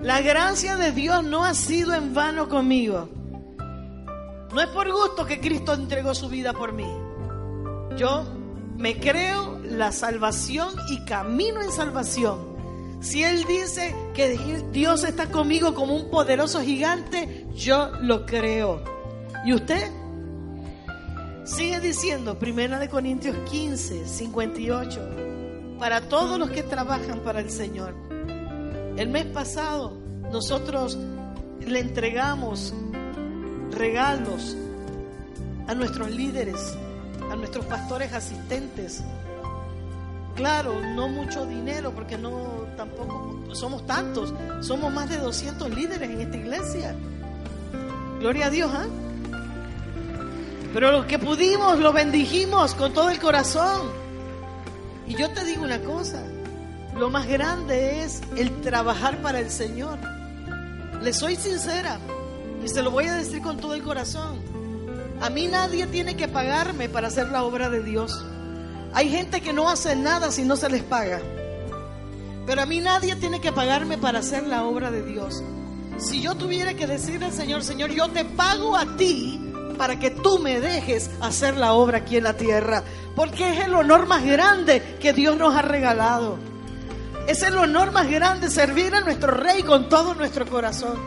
[0.01, 3.09] La gracia de Dios no ha sido en vano conmigo.
[4.53, 6.88] No es por gusto que Cristo entregó su vida por mí.
[7.97, 8.25] Yo
[8.77, 12.53] me creo la salvación y camino en salvación.
[13.04, 18.82] Si Él dice que Dios está conmigo como un poderoso gigante, yo lo creo.
[19.46, 19.92] ¿Y usted?
[21.44, 27.94] Sigue diciendo, Primera de Corintios 15, 58, para todos los que trabajan para el Señor.
[28.96, 29.98] El mes pasado
[30.32, 30.98] nosotros
[31.60, 32.74] le entregamos
[33.72, 34.56] regalos
[35.68, 36.78] a nuestros líderes,
[37.30, 39.04] a nuestros pastores asistentes.
[40.36, 46.22] Claro, no mucho dinero porque no tampoco somos tantos, somos más de 200 líderes en
[46.22, 46.96] esta iglesia.
[48.19, 48.88] Gloria a Dios, ¿ah?
[50.74, 53.91] Pero lo que pudimos lo bendijimos con todo el corazón.
[55.08, 56.24] Y yo te digo una cosa,
[56.98, 60.00] lo más grande es el trabajar para el Señor.
[61.02, 62.00] Le soy sincera
[62.63, 64.41] y se lo voy a decir con todo el corazón.
[65.22, 68.26] A mí nadie tiene que pagarme para hacer la obra de Dios.
[68.93, 71.19] Hay gente que no hace nada si no se les paga.
[72.45, 75.43] Pero a mí nadie tiene que pagarme para hacer la obra de Dios.
[75.97, 79.39] Si yo tuviera que decirle al Señor, Señor, yo te pago a ti
[79.77, 82.84] para que tú me dejes hacer la obra aquí en la tierra.
[83.15, 86.38] Porque es el honor más grande que Dios nos ha regalado.
[87.27, 90.97] Es el honor más grande servir a nuestro Rey con todo nuestro corazón.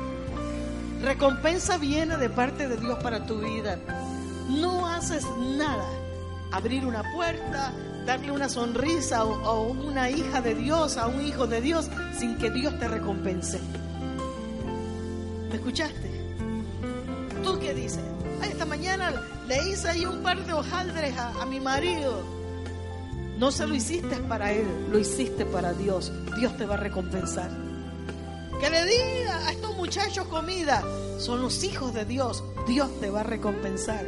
[1.02, 3.78] Recompensa viene de parte de Dios para tu vida.
[4.48, 5.24] No haces
[5.58, 6.05] nada.
[6.52, 7.72] Abrir una puerta,
[8.06, 12.50] darle una sonrisa a una hija de Dios, a un hijo de Dios, sin que
[12.50, 13.60] Dios te recompense.
[15.50, 16.10] ¿Me escuchaste?
[17.42, 18.02] ¿Tú qué dices?
[18.42, 19.12] esta mañana
[19.48, 22.22] le hice ahí un par de hojaldres a, a mi marido.
[23.38, 26.10] No se lo hiciste para él, lo hiciste para Dios.
[26.38, 27.50] Dios te va a recompensar.
[28.60, 30.82] Que le diga a estos muchachos comida.
[31.18, 32.42] Son los hijos de Dios.
[32.66, 34.06] Dios te va a recompensar.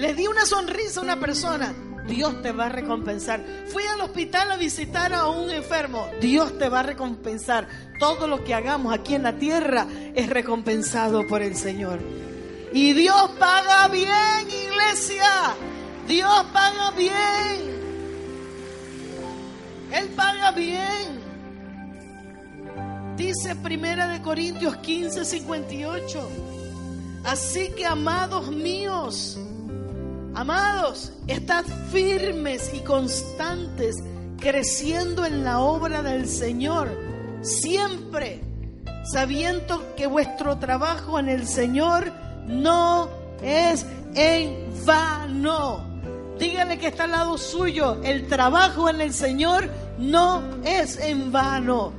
[0.00, 1.74] Les di una sonrisa a una persona.
[2.06, 3.44] Dios te va a recompensar.
[3.66, 6.08] Fui al hospital a visitar a un enfermo.
[6.22, 7.68] Dios te va a recompensar.
[7.98, 12.00] Todo lo que hagamos aquí en la tierra es recompensado por el Señor.
[12.72, 15.54] Y Dios paga bien, iglesia.
[16.08, 17.12] Dios paga bien.
[19.92, 21.20] Él paga bien.
[23.18, 26.30] Dice Primera de Corintios 15, 58.
[27.22, 29.38] Así que amados míos,
[30.34, 33.96] amados, estad firmes y constantes,
[34.38, 36.88] creciendo en la obra del Señor,
[37.42, 38.42] siempre
[39.12, 42.12] sabiendo que vuestro trabajo en el Señor
[42.46, 43.08] no
[43.42, 45.86] es en vano.
[46.38, 48.00] Dígale que está al lado suyo.
[48.02, 51.92] El trabajo en el Señor no es en vano.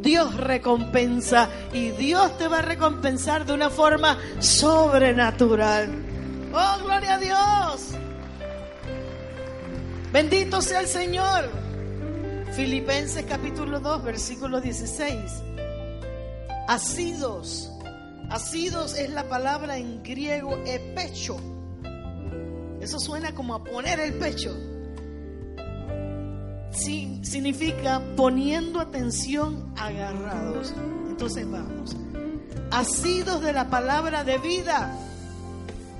[0.00, 6.07] Dios recompensa y Dios te va a recompensar de una forma sobrenatural.
[6.52, 7.88] Oh, gloria a Dios.
[10.12, 11.50] Bendito sea el Señor.
[12.52, 15.14] Filipenses capítulo 2, versículo 16.
[16.66, 17.70] Asidos.
[18.30, 21.38] Asidos es la palabra en griego epecho
[22.80, 24.56] eso suena como a poner el pecho.
[26.70, 30.72] Sí, significa poniendo atención agarrados.
[31.08, 31.96] Entonces vamos.
[32.70, 34.96] Asidos de la palabra de vida,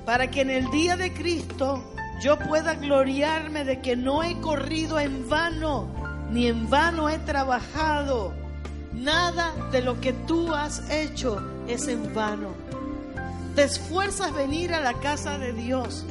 [0.09, 1.83] para que en el día de Cristo
[2.19, 5.87] yo pueda gloriarme de que no he corrido en vano,
[6.31, 8.33] ni en vano he trabajado.
[8.91, 12.55] Nada de lo que tú has hecho es en vano.
[13.53, 16.03] Te esfuerzas venir a la casa de Dios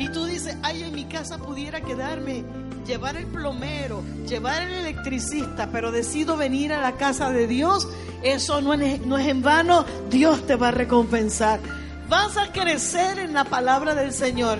[0.00, 2.42] y tú dices, ay, en mi casa pudiera quedarme,
[2.88, 7.86] llevar el plomero, llevar el electricista, pero decido venir a la casa de Dios,
[8.24, 11.60] eso no es, no es en vano, Dios te va a recompensar.
[12.08, 14.58] Vas a crecer en la palabra del Señor.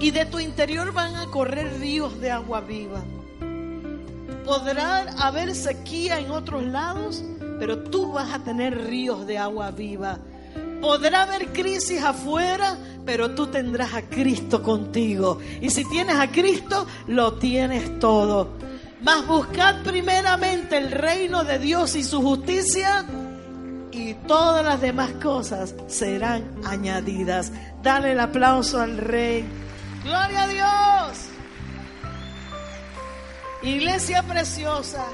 [0.00, 3.02] Y de tu interior van a correr ríos de agua viva.
[4.44, 7.22] Podrá haber sequía en otros lados,
[7.58, 10.18] pero tú vas a tener ríos de agua viva
[10.80, 15.38] Podrá haber crisis afuera, pero tú tendrás a Cristo contigo.
[15.60, 18.50] Y si tienes a Cristo, lo tienes todo.
[19.02, 23.04] Mas buscad primeramente el reino de Dios y su justicia
[23.96, 27.50] y todas las demás cosas serán añadidas.
[27.82, 29.44] Dale el aplauso al Rey.
[30.04, 31.28] Gloria a Dios.
[33.62, 35.04] Iglesia preciosa,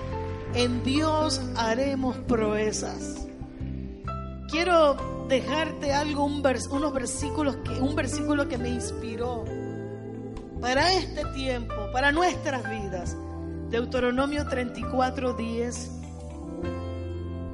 [0.54, 3.26] en Dios haremos proezas.
[4.50, 9.44] Quiero dejarte algo, un unos versículos que, un versículo que me inspiró
[10.60, 13.16] para este tiempo, para nuestras vidas.
[13.70, 16.01] Deuteronomio 34, 10,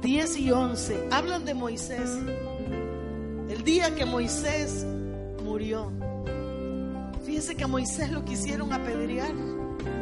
[0.01, 2.17] 10 y 11 hablan de Moisés.
[3.49, 4.85] El día que Moisés
[5.43, 5.91] murió.
[7.25, 9.33] Fíjense que a Moisés lo quisieron apedrear,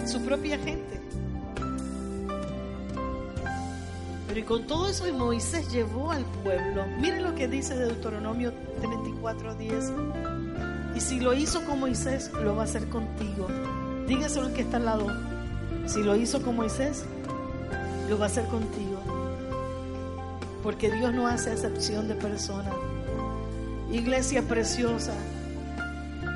[0.06, 1.02] su propia gente.
[4.28, 6.86] Pero con todo eso Moisés llevó al pueblo.
[7.00, 9.92] Miren lo que dice Deuteronomio 34:10.
[10.96, 13.48] Y si lo hizo con Moisés, lo va a hacer contigo.
[14.08, 15.08] Dígaselo al que está al lado.
[15.88, 17.04] Si lo hizo con Moisés,
[18.10, 18.97] lo va a hacer contigo.
[20.68, 22.74] Porque Dios no hace excepción de personas.
[23.90, 25.14] Iglesia preciosa,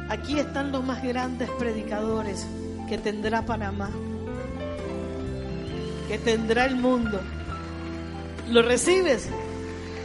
[0.07, 2.47] aquí están los más grandes predicadores
[2.87, 3.89] que tendrá Panamá,
[6.07, 7.19] que tendrá el mundo.
[8.47, 9.27] ¿Lo recibes?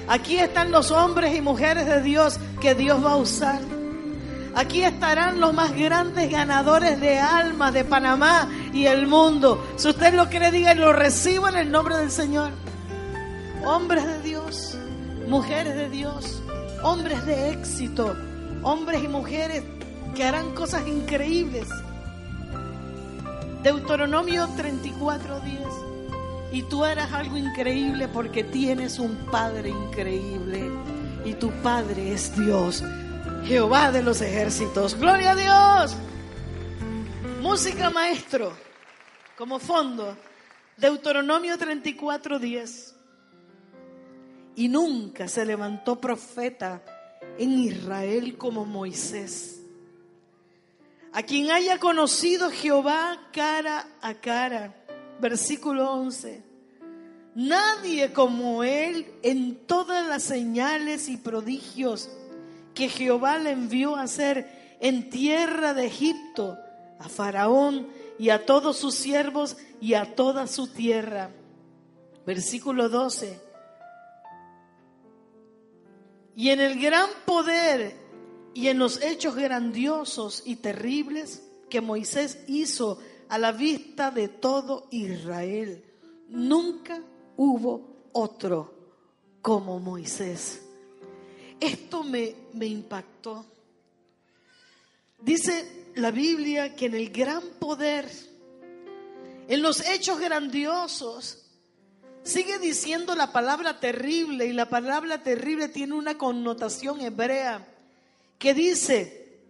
[0.08, 3.60] Aquí están los hombres y mujeres de Dios que Dios va a usar.
[4.56, 9.64] Aquí estarán los más grandes ganadores de almas de Panamá y el mundo.
[9.76, 12.66] Si usted lo quiere, diga lo recibo en el nombre del Señor.
[13.68, 14.78] Hombres de Dios,
[15.26, 16.40] mujeres de Dios,
[16.84, 18.16] hombres de éxito,
[18.62, 19.64] hombres y mujeres
[20.14, 21.66] que harán cosas increíbles.
[23.64, 25.66] Deuteronomio 34:10
[26.52, 30.70] y tú harás algo increíble porque tienes un Padre increíble.
[31.24, 32.84] Y tu Padre es Dios,
[33.46, 34.96] Jehová de los ejércitos.
[34.96, 35.96] Gloria a Dios.
[37.42, 38.52] Música maestro,
[39.36, 40.16] como fondo.
[40.76, 42.95] Deuteronomio 34:10.
[44.56, 46.82] Y nunca se levantó profeta
[47.38, 49.62] en Israel como Moisés,
[51.12, 54.74] a quien haya conocido Jehová cara a cara
[55.20, 56.42] versículo 11.
[57.34, 62.08] Nadie como él en todas las señales y prodigios
[62.74, 66.58] que Jehová le envió a hacer en tierra de Egipto,
[66.98, 67.88] a Faraón
[68.18, 71.30] y a todos sus siervos y a toda su tierra.
[72.24, 73.45] Versículo 12.
[76.36, 77.96] Y en el gran poder
[78.54, 84.86] y en los hechos grandiosos y terribles que Moisés hizo a la vista de todo
[84.90, 85.82] Israel.
[86.28, 87.02] Nunca
[87.36, 88.74] hubo otro
[89.42, 90.62] como Moisés.
[91.58, 93.44] Esto me, me impactó.
[95.20, 98.06] Dice la Biblia que en el gran poder,
[99.48, 101.45] en los hechos grandiosos,
[102.26, 107.66] sigue diciendo la palabra terrible y la palabra terrible tiene una connotación hebrea
[108.38, 109.40] que dice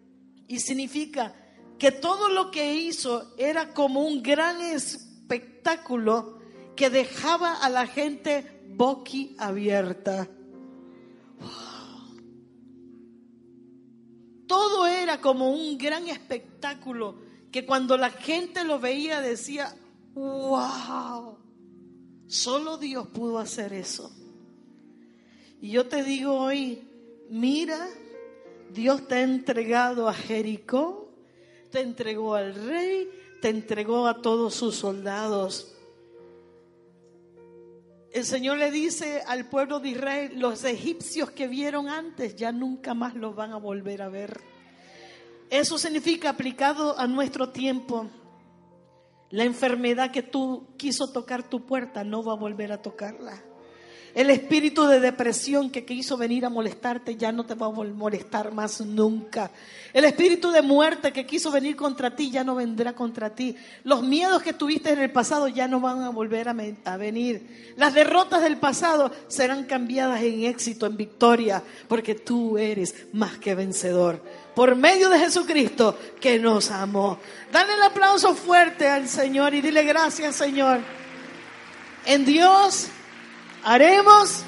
[0.47, 1.35] y significa
[1.79, 6.39] que todo lo que hizo era como un gran espectáculo
[6.77, 10.29] que dejaba a la gente boquiabierta.
[14.47, 17.17] Todo era como un gran espectáculo
[17.51, 19.75] que cuando la gente lo veía decía,
[20.15, 21.39] wow,
[22.27, 24.11] solo Dios pudo hacer eso.
[25.61, 26.87] Y yo te digo hoy,
[27.31, 27.89] mira,
[28.71, 31.07] Dios te ha entregado a Jericó
[31.71, 33.11] te entregó al rey,
[33.43, 35.75] te entregó a todos sus soldados.
[38.11, 42.95] El Señor le dice al pueblo de Israel, los egipcios que vieron antes ya nunca
[42.95, 44.41] más los van a volver a ver.
[45.51, 48.09] Eso significa aplicado a nuestro tiempo.
[49.31, 53.43] La enfermedad que tú quiso tocar tu puerta no va a volver a tocarla.
[54.17, 58.51] El espíritu de depresión que quiso venir a molestarte ya no te va a molestar
[58.51, 59.51] más nunca.
[59.93, 63.55] El espíritu de muerte que quiso venir contra ti ya no vendrá contra ti.
[63.85, 67.75] Los miedos que tuviste en el pasado ya no van a volver a, venir.
[67.77, 73.55] Las derrotas del pasado serán cambiadas en éxito, en victoria, porque tú eres más que
[73.55, 74.23] vencedor.
[74.57, 77.19] Por medio de Jesucristo que nos amó.
[77.53, 80.81] Dale el aplauso fuerte al Señor y dile gracias Señor.
[82.07, 82.89] En Dios
[83.63, 84.45] haremos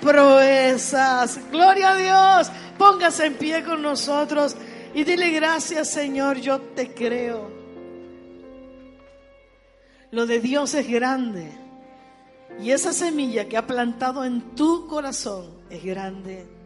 [0.00, 1.38] proezas.
[1.52, 2.52] Gloria a Dios.
[2.76, 4.56] Póngase en pie con nosotros
[4.92, 7.48] y dile gracias Señor, yo te creo.
[10.10, 11.48] Lo de Dios es grande.
[12.60, 16.61] Y esa semilla que ha plantado en tu corazón es grande.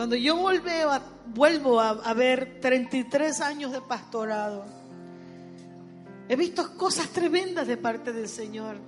[0.00, 4.64] Cuando yo a, vuelvo a, ver 33 años de pastorado,
[6.26, 8.78] he visto cosas tremendas de parte del Señor.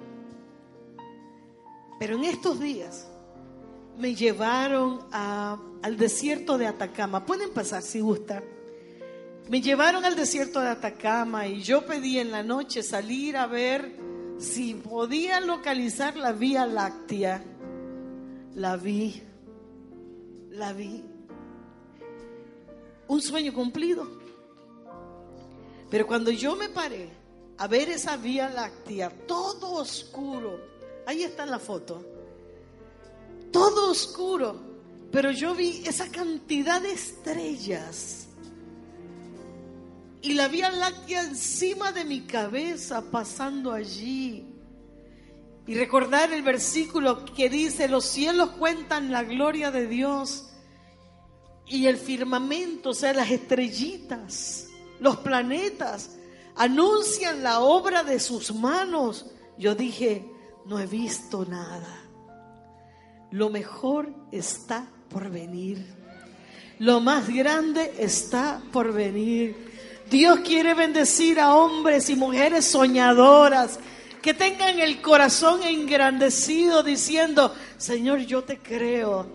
[1.99, 3.07] Pero en estos días
[3.99, 7.27] me llevaron al desierto de Atacama.
[7.27, 8.43] Pueden pasar si gusta.
[9.51, 13.99] Me llevaron al desierto de Atacama y yo pedí en la noche salir a ver
[14.39, 17.45] si podía localizar la Vía Láctea.
[18.55, 19.23] La vi,
[20.53, 21.05] la vi.
[23.09, 24.07] Un sueño cumplido.
[25.91, 27.11] Pero cuando yo me paré
[27.59, 30.59] a ver esa Vía Láctea, todo oscuro,
[31.07, 32.03] ahí está la foto,
[33.51, 34.59] todo oscuro,
[35.11, 38.29] pero yo vi esa cantidad de estrellas
[40.23, 44.52] y la Vía Láctea encima de mi cabeza pasando allí.
[45.67, 50.49] Y recordar el versículo que dice, los cielos cuentan la gloria de Dios
[51.67, 54.67] y el firmamento, o sea, las estrellitas,
[54.99, 56.17] los planetas,
[56.57, 59.27] anuncian la obra de sus manos.
[59.57, 60.29] Yo dije,
[60.67, 62.03] no he visto nada.
[63.31, 65.87] Lo mejor está por venir.
[66.79, 69.71] Lo más grande está por venir.
[70.11, 73.79] Dios quiere bendecir a hombres y mujeres soñadoras
[74.23, 79.27] que tengan el corazón engrandecido diciendo, Señor, yo te creo,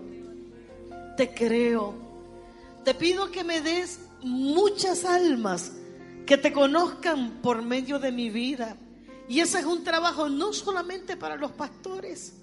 [1.17, 1.93] te creo.
[2.85, 5.73] Te pido que me des muchas almas
[6.25, 8.77] que te conozcan por medio de mi vida.
[9.27, 12.33] Y ese es un trabajo no solamente para los pastores,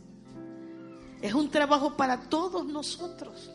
[1.22, 3.50] es un trabajo para todos nosotros.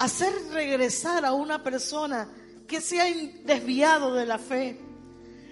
[0.00, 2.28] Hacer regresar a una persona
[2.66, 3.04] que se ha
[3.44, 4.80] desviado de la fe,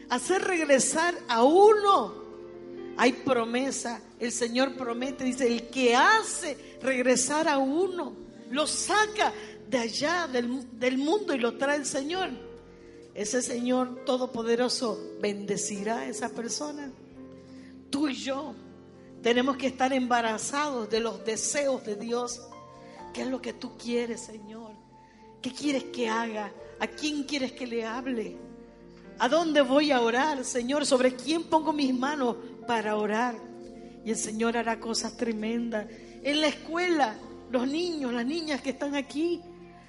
[0.08, 2.14] hacer regresar a uno.
[2.96, 8.12] Hay promesa, el Señor promete, dice, el que hace regresar a uno,
[8.50, 9.32] lo saca
[9.68, 12.30] de allá del, del mundo y lo trae el Señor.
[13.14, 16.90] Ese Señor Todopoderoso bendecirá a esa persona.
[17.90, 18.54] Tú y yo
[19.22, 22.40] tenemos que estar embarazados de los deseos de Dios.
[23.12, 24.72] ¿Qué es lo que tú quieres, Señor?
[25.42, 26.52] ¿Qué quieres que haga?
[26.80, 28.47] ¿A quién quieres que le hable?
[29.20, 30.86] ¿A dónde voy a orar, Señor?
[30.86, 33.34] ¿Sobre quién pongo mis manos para orar?
[34.04, 35.86] Y el Señor hará cosas tremendas.
[36.22, 37.16] En la escuela,
[37.50, 39.42] los niños, las niñas que están aquí,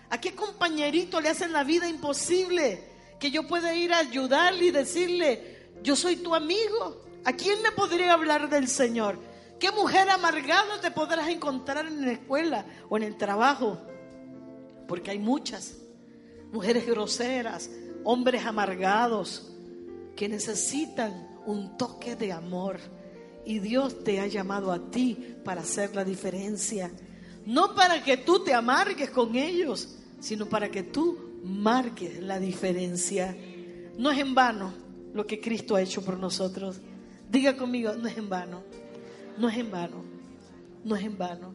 [0.09, 2.84] ¿a qué compañerito le hacen la vida imposible?
[3.19, 7.03] Que yo pueda ir a ayudarle y decirle, yo soy tu amigo.
[7.23, 9.19] ¿A quién le podría hablar del Señor?
[9.59, 13.77] ¿Qué mujer amargada te podrás encontrar en la escuela o en el trabajo?
[14.88, 15.75] Porque hay muchas
[16.51, 17.69] mujeres groseras,
[18.04, 19.52] hombres amargados
[20.16, 22.80] que necesitan un toque de amor.
[23.45, 26.91] Y Dios te ha llamado a ti para hacer la diferencia.
[27.45, 33.36] No para que tú te amargues con ellos, sino para que tú marques la diferencia.
[33.97, 34.74] No es en vano
[35.14, 36.80] lo que Cristo ha hecho por nosotros.
[37.30, 38.62] Diga conmigo, no es en vano.
[39.38, 40.04] No es en vano.
[40.84, 41.54] No es en vano.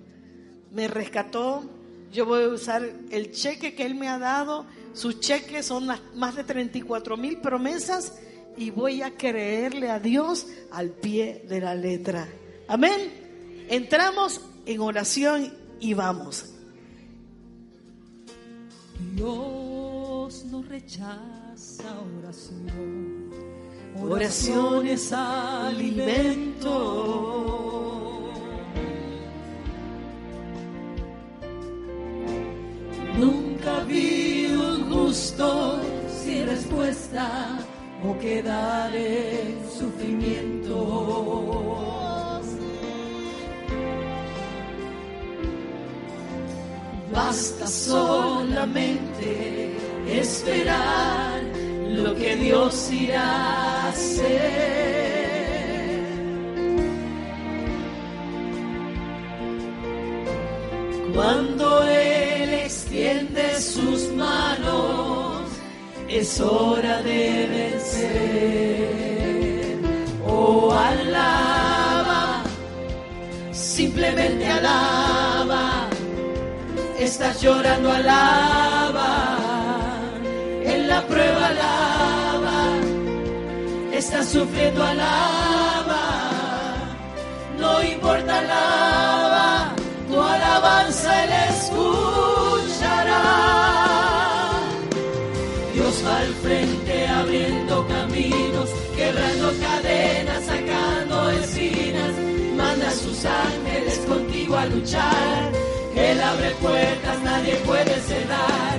[0.72, 1.64] Me rescató.
[2.12, 6.36] Yo voy a usar el cheque que Él me ha dado sus cheques son más
[6.36, 8.14] de 34 mil promesas
[8.56, 12.28] y voy a creerle a Dios al pie de la letra.
[12.68, 13.66] Amén.
[13.68, 16.46] Entramos en oración y vamos.
[19.14, 23.30] Dios no rechaza oración.
[24.00, 26.70] Oración es alimento.
[33.18, 34.33] Nunca vi
[35.14, 37.56] justo sin respuesta
[38.04, 40.74] o quedar en sufrimiento.
[47.12, 49.30] Basta solamente
[50.08, 51.42] esperar
[51.90, 54.74] lo que Dios irá a hacer.
[61.14, 65.03] Cuando Él extiende sus manos,
[66.18, 68.88] es hora de vencer.
[70.26, 72.44] Oh, alaba,
[73.52, 75.88] simplemente alaba.
[76.98, 79.38] Estás llorando, alaba.
[80.64, 82.76] En la prueba, alaba.
[83.92, 86.02] Estás sufriendo, alaba.
[87.58, 89.74] No importa, alaba
[90.08, 91.32] tu alabanza Él
[96.44, 102.12] frente abriendo caminos, quebrando cadenas, sacando espinas,
[102.54, 105.52] manda a sus ángeles contigo a luchar.
[105.96, 108.76] Él abre puertas, nadie puede cerrar.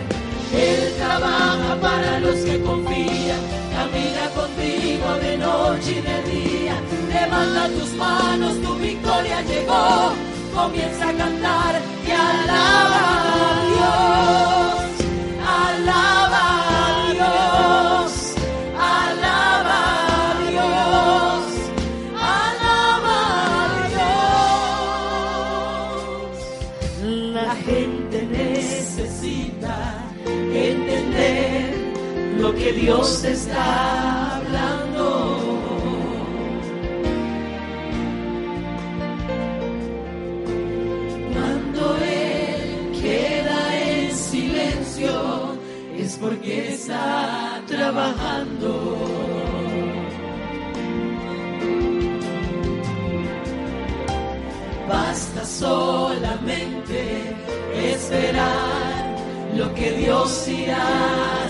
[0.54, 3.42] Él trabaja para los que confían,
[3.76, 6.76] camina contigo de noche y de día.
[7.10, 10.14] Levanta tus manos, tu victoria llegó.
[10.54, 13.02] Comienza a cantar y alaba
[13.42, 14.65] a Dios.
[32.76, 35.06] Dios está hablando.
[41.34, 45.58] Cuando Él queda en silencio
[45.98, 48.98] es porque está trabajando.
[54.88, 57.00] Basta solamente
[57.74, 59.16] esperar
[59.56, 61.46] lo que Dios irá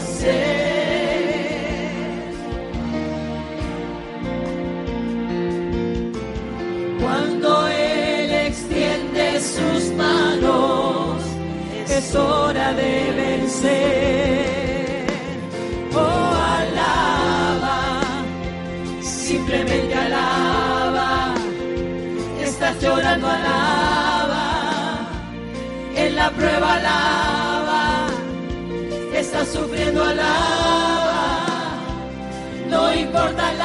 [12.74, 15.06] de vencer.
[15.94, 18.02] Oh, alaba,
[19.02, 21.34] simplemente alaba.
[22.42, 24.46] Estás llorando, alaba.
[25.96, 28.08] En la prueba, alaba.
[29.14, 31.40] Estás sufriendo, alaba.
[32.70, 33.65] No importa, alaba.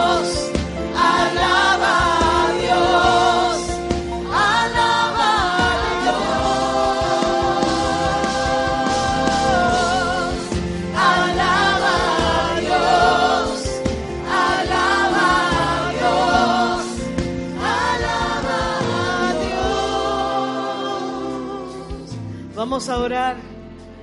[22.71, 23.35] Vamos a orar,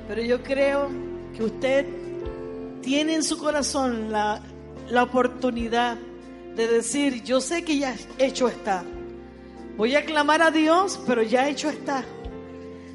[0.07, 0.91] pero yo creo
[1.35, 1.87] que usted
[2.83, 4.43] tiene en su corazón la,
[4.91, 5.97] la oportunidad
[6.55, 8.85] de decir, yo sé que ya hecho está.
[9.79, 12.05] Voy a clamar a Dios, pero ya hecho está.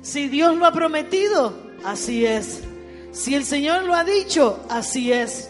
[0.03, 2.61] Si Dios lo ha prometido, así es.
[3.11, 5.49] Si el Señor lo ha dicho, así es.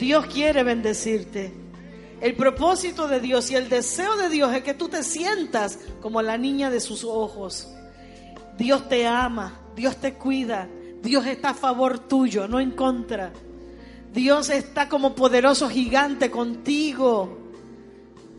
[0.00, 1.54] Dios quiere bendecirte.
[2.20, 6.22] El propósito de Dios y el deseo de Dios es que tú te sientas como
[6.22, 7.68] la niña de sus ojos.
[8.56, 10.68] Dios te ama, Dios te cuida,
[11.02, 13.32] Dios está a favor tuyo, no en contra.
[14.12, 17.38] Dios está como poderoso gigante contigo.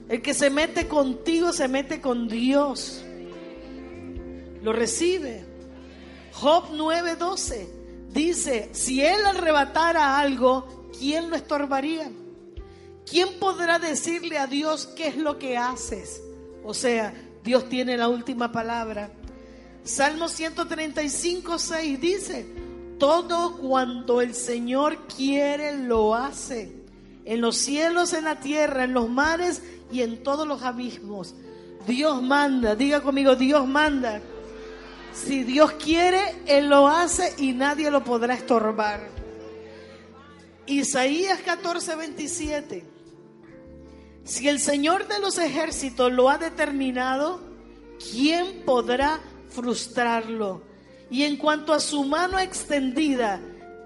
[0.09, 3.03] El que se mete contigo se mete con Dios.
[4.63, 5.45] Lo recibe.
[6.34, 7.68] Job 9:12
[8.09, 12.09] dice, si él arrebatara algo, ¿quién lo estorbaría?
[13.09, 16.22] ¿Quién podrá decirle a Dios qué es lo que haces?
[16.63, 17.13] O sea,
[17.43, 19.11] Dios tiene la última palabra.
[19.88, 22.45] Salmo 135, 6 dice,
[22.99, 26.83] todo cuando el Señor quiere lo hace,
[27.23, 29.61] en los cielos, en la tierra, en los mares
[29.91, 31.35] y en todos los abismos.
[31.88, 34.19] Dios manda, diga conmigo, Dios manda.
[35.13, 39.07] Si Dios quiere, Él lo hace y nadie lo podrá estorbar.
[40.65, 42.85] Isaías 14, 27.
[44.25, 47.39] Si el Señor de los ejércitos lo ha determinado,
[48.11, 50.61] ¿quién podrá frustrarlo?
[51.09, 53.39] Y en cuanto a su mano extendida,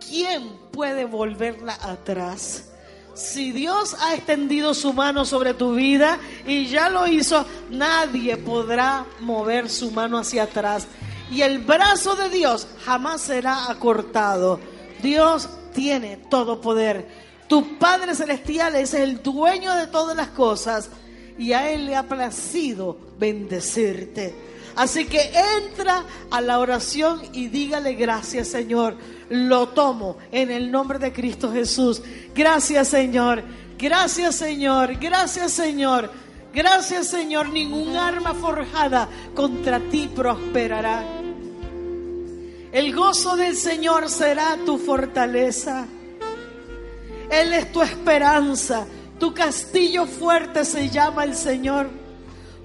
[0.08, 2.72] ¿quién puede volverla atrás?
[3.14, 9.06] Si Dios ha extendido su mano sobre tu vida y ya lo hizo, nadie podrá
[9.20, 10.88] mover su mano hacia atrás.
[11.30, 14.60] Y el brazo de Dios jamás será acortado.
[15.02, 17.08] Dios tiene todo poder.
[17.48, 20.90] Tu Padre Celestial es el dueño de todas las cosas
[21.38, 24.51] y a Él le ha placido bendecirte.
[24.76, 28.96] Así que entra a la oración y dígale gracias Señor.
[29.30, 32.02] Lo tomo en el nombre de Cristo Jesús.
[32.34, 33.44] Gracias Señor.
[33.78, 34.96] Gracias Señor.
[34.98, 36.12] Gracias Señor.
[36.54, 37.50] Gracias Señor.
[37.50, 41.04] Ningún arma forjada contra ti prosperará.
[42.72, 45.86] El gozo del Señor será tu fortaleza.
[47.30, 48.86] Él es tu esperanza.
[49.20, 52.01] Tu castillo fuerte se llama el Señor.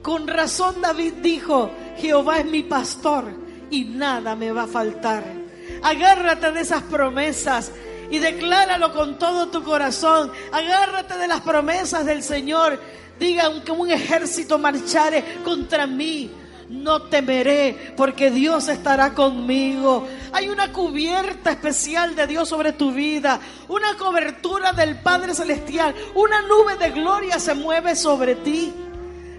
[0.06, 3.24] Con razón David dijo, Jehová es mi pastor
[3.72, 5.24] y nada me va a faltar.
[5.82, 7.72] Agárrate de esas promesas
[8.08, 10.30] y decláralo con todo tu corazón.
[10.52, 12.80] Agárrate de las promesas del Señor.
[13.18, 16.30] Diga, aunque un ejército marchare contra mí,
[16.68, 20.06] no temeré porque Dios estará conmigo.
[20.32, 26.42] Hay una cubierta especial de Dios sobre tu vida, una cobertura del Padre Celestial, una
[26.42, 28.72] nube de gloria se mueve sobre ti.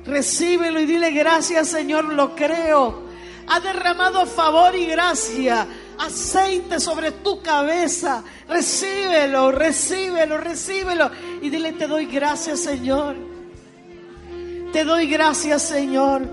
[0.07, 3.07] Recíbelo y dile gracias Señor, lo creo.
[3.47, 5.67] Ha derramado favor y gracia,
[5.99, 8.23] aceite sobre tu cabeza.
[8.47, 11.11] Recíbelo, recíbelo, recíbelo.
[11.41, 13.15] Y dile, te doy gracias Señor.
[14.73, 16.27] Te doy gracias Señor.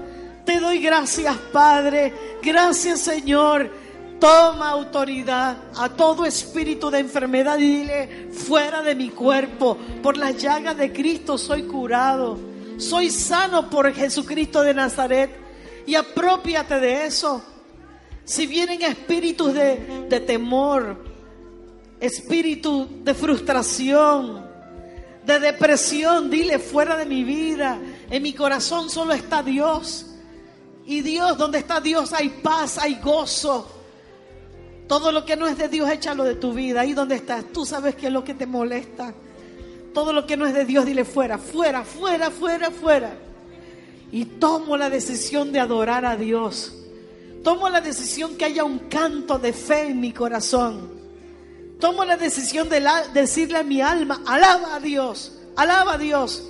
[0.44, 2.12] Te doy gracias, Padre.
[2.42, 3.70] Gracias, Señor.
[4.20, 10.36] Toma autoridad a todo espíritu de enfermedad y dile, fuera de mi cuerpo, por las
[10.36, 12.53] llagas de Cristo soy curado.
[12.78, 15.30] Soy sano por Jesucristo de Nazaret.
[15.86, 17.42] Y apropiate de eso.
[18.24, 20.96] Si vienen espíritus de, de temor,
[22.00, 24.46] espíritu de frustración,
[25.24, 27.78] de depresión, dile fuera de mi vida.
[28.10, 30.06] En mi corazón solo está Dios.
[30.86, 33.70] Y Dios, donde está Dios hay paz, hay gozo.
[34.86, 36.82] Todo lo que no es de Dios, échalo de tu vida.
[36.82, 39.14] Ahí donde estás, tú sabes qué es lo que te molesta.
[39.94, 43.16] Todo lo que no es de Dios, dile fuera, fuera, fuera, fuera, fuera.
[44.10, 46.74] Y tomo la decisión de adorar a Dios.
[47.44, 50.92] Tomo la decisión que haya un canto de fe en mi corazón.
[51.78, 52.82] Tomo la decisión de
[53.12, 56.42] decirle a mi alma, alaba a Dios, alaba a Dios.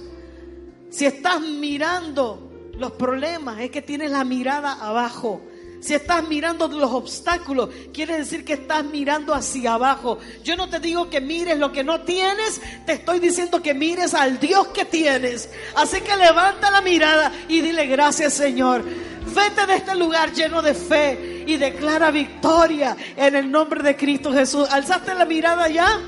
[0.90, 5.42] Si estás mirando los problemas, es que tienes la mirada abajo.
[5.84, 10.18] Si estás mirando los obstáculos, quiere decir que estás mirando hacia abajo.
[10.42, 14.14] Yo no te digo que mires lo que no tienes, te estoy diciendo que mires
[14.14, 15.50] al Dios que tienes.
[15.74, 18.82] Así que levanta la mirada y dile gracias Señor.
[19.34, 24.32] Vete de este lugar lleno de fe y declara victoria en el nombre de Cristo
[24.32, 24.66] Jesús.
[24.70, 26.00] ¿Alzaste la mirada ya?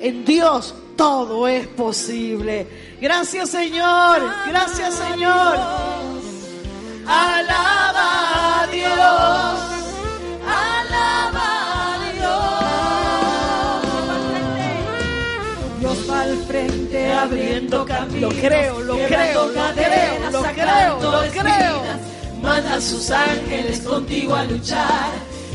[0.00, 2.66] En Dios todo es posible.
[3.00, 5.58] Gracias Señor, gracias Señor.
[7.06, 8.35] Alaba
[17.26, 18.34] abriendo caminos.
[18.34, 21.82] Lo creo, lo creo, lo creo, lo creo, lo creo.
[22.40, 25.10] Manda a sus ángeles contigo a luchar.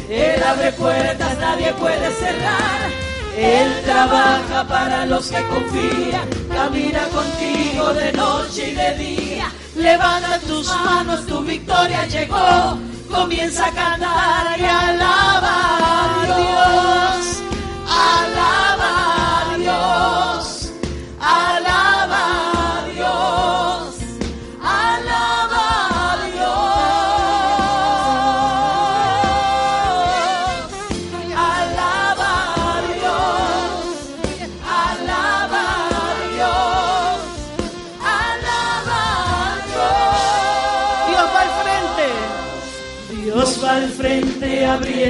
[0.10, 2.90] Él abre puertas, nadie puede cerrar.
[3.38, 9.52] Él trabaja para los que confían, camina contigo de noche y de día.
[9.76, 12.78] Levanta tus manos, tu victoria llegó.
[13.10, 16.01] Comienza a cantar y alaba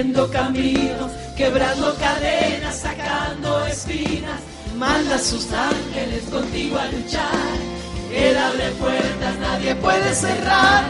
[0.02, 4.41] abriendo caminos, quebrando cadenas, sacando espinas.
[4.76, 7.58] Manda a sus ángeles contigo a luchar.
[8.12, 10.86] Él abre puertas, nadie puede cerrar.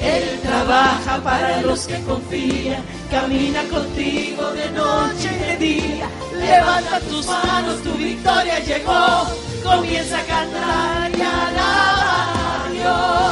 [0.00, 6.08] Él trabaja para los que confían, camina contigo de noche y de día.
[6.34, 9.24] Levanta tus manos, tu victoria llegó.
[9.62, 13.27] Comienza a cantar y alaba a Dios.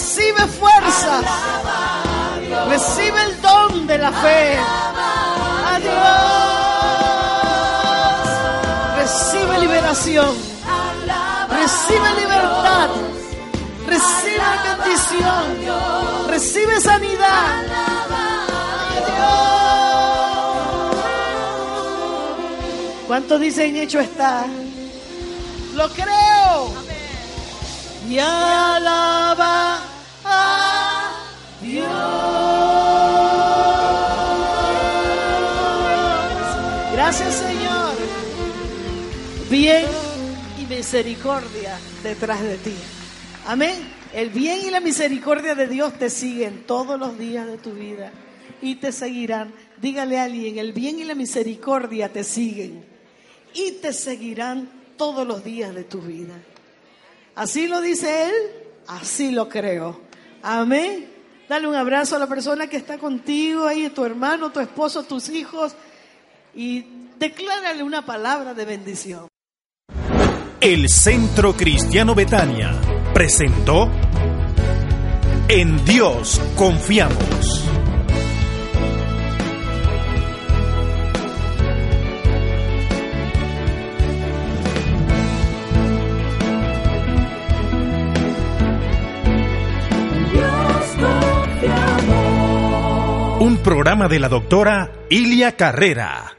[0.00, 1.24] Recibe fuerzas.
[2.70, 4.58] Recibe el don de la fe.
[5.74, 6.00] Adiós.
[8.96, 10.34] Recibe liberación.
[11.50, 12.88] Recibe libertad.
[13.86, 15.44] Recibe bendición.
[16.28, 17.62] Recibe sanidad.
[23.06, 24.46] ¿Cuántos dicen hecho está?
[25.74, 26.90] Lo creo.
[28.08, 29.49] Y alaba
[37.10, 37.94] Gracias Señor.
[39.50, 39.84] Bien
[40.60, 42.76] y misericordia detrás de ti.
[43.48, 43.80] Amén.
[44.12, 48.12] El bien y la misericordia de Dios te siguen todos los días de tu vida
[48.62, 49.52] y te seguirán.
[49.82, 52.84] Dígale a alguien, el bien y la misericordia te siguen
[53.54, 56.36] y te seguirán todos los días de tu vida.
[57.34, 58.34] Así lo dice Él,
[58.86, 60.00] así lo creo.
[60.44, 61.08] Amén.
[61.48, 65.28] Dale un abrazo a la persona que está contigo, ahí tu hermano, tu esposo, tus
[65.28, 65.74] hijos.
[66.54, 66.84] Y
[67.18, 69.28] declárale una palabra de bendición.
[70.60, 72.72] El Centro Cristiano Betania
[73.14, 73.90] presentó
[75.48, 77.66] En Dios confiamos.
[93.40, 96.36] Un programa de la doctora Ilia Carrera.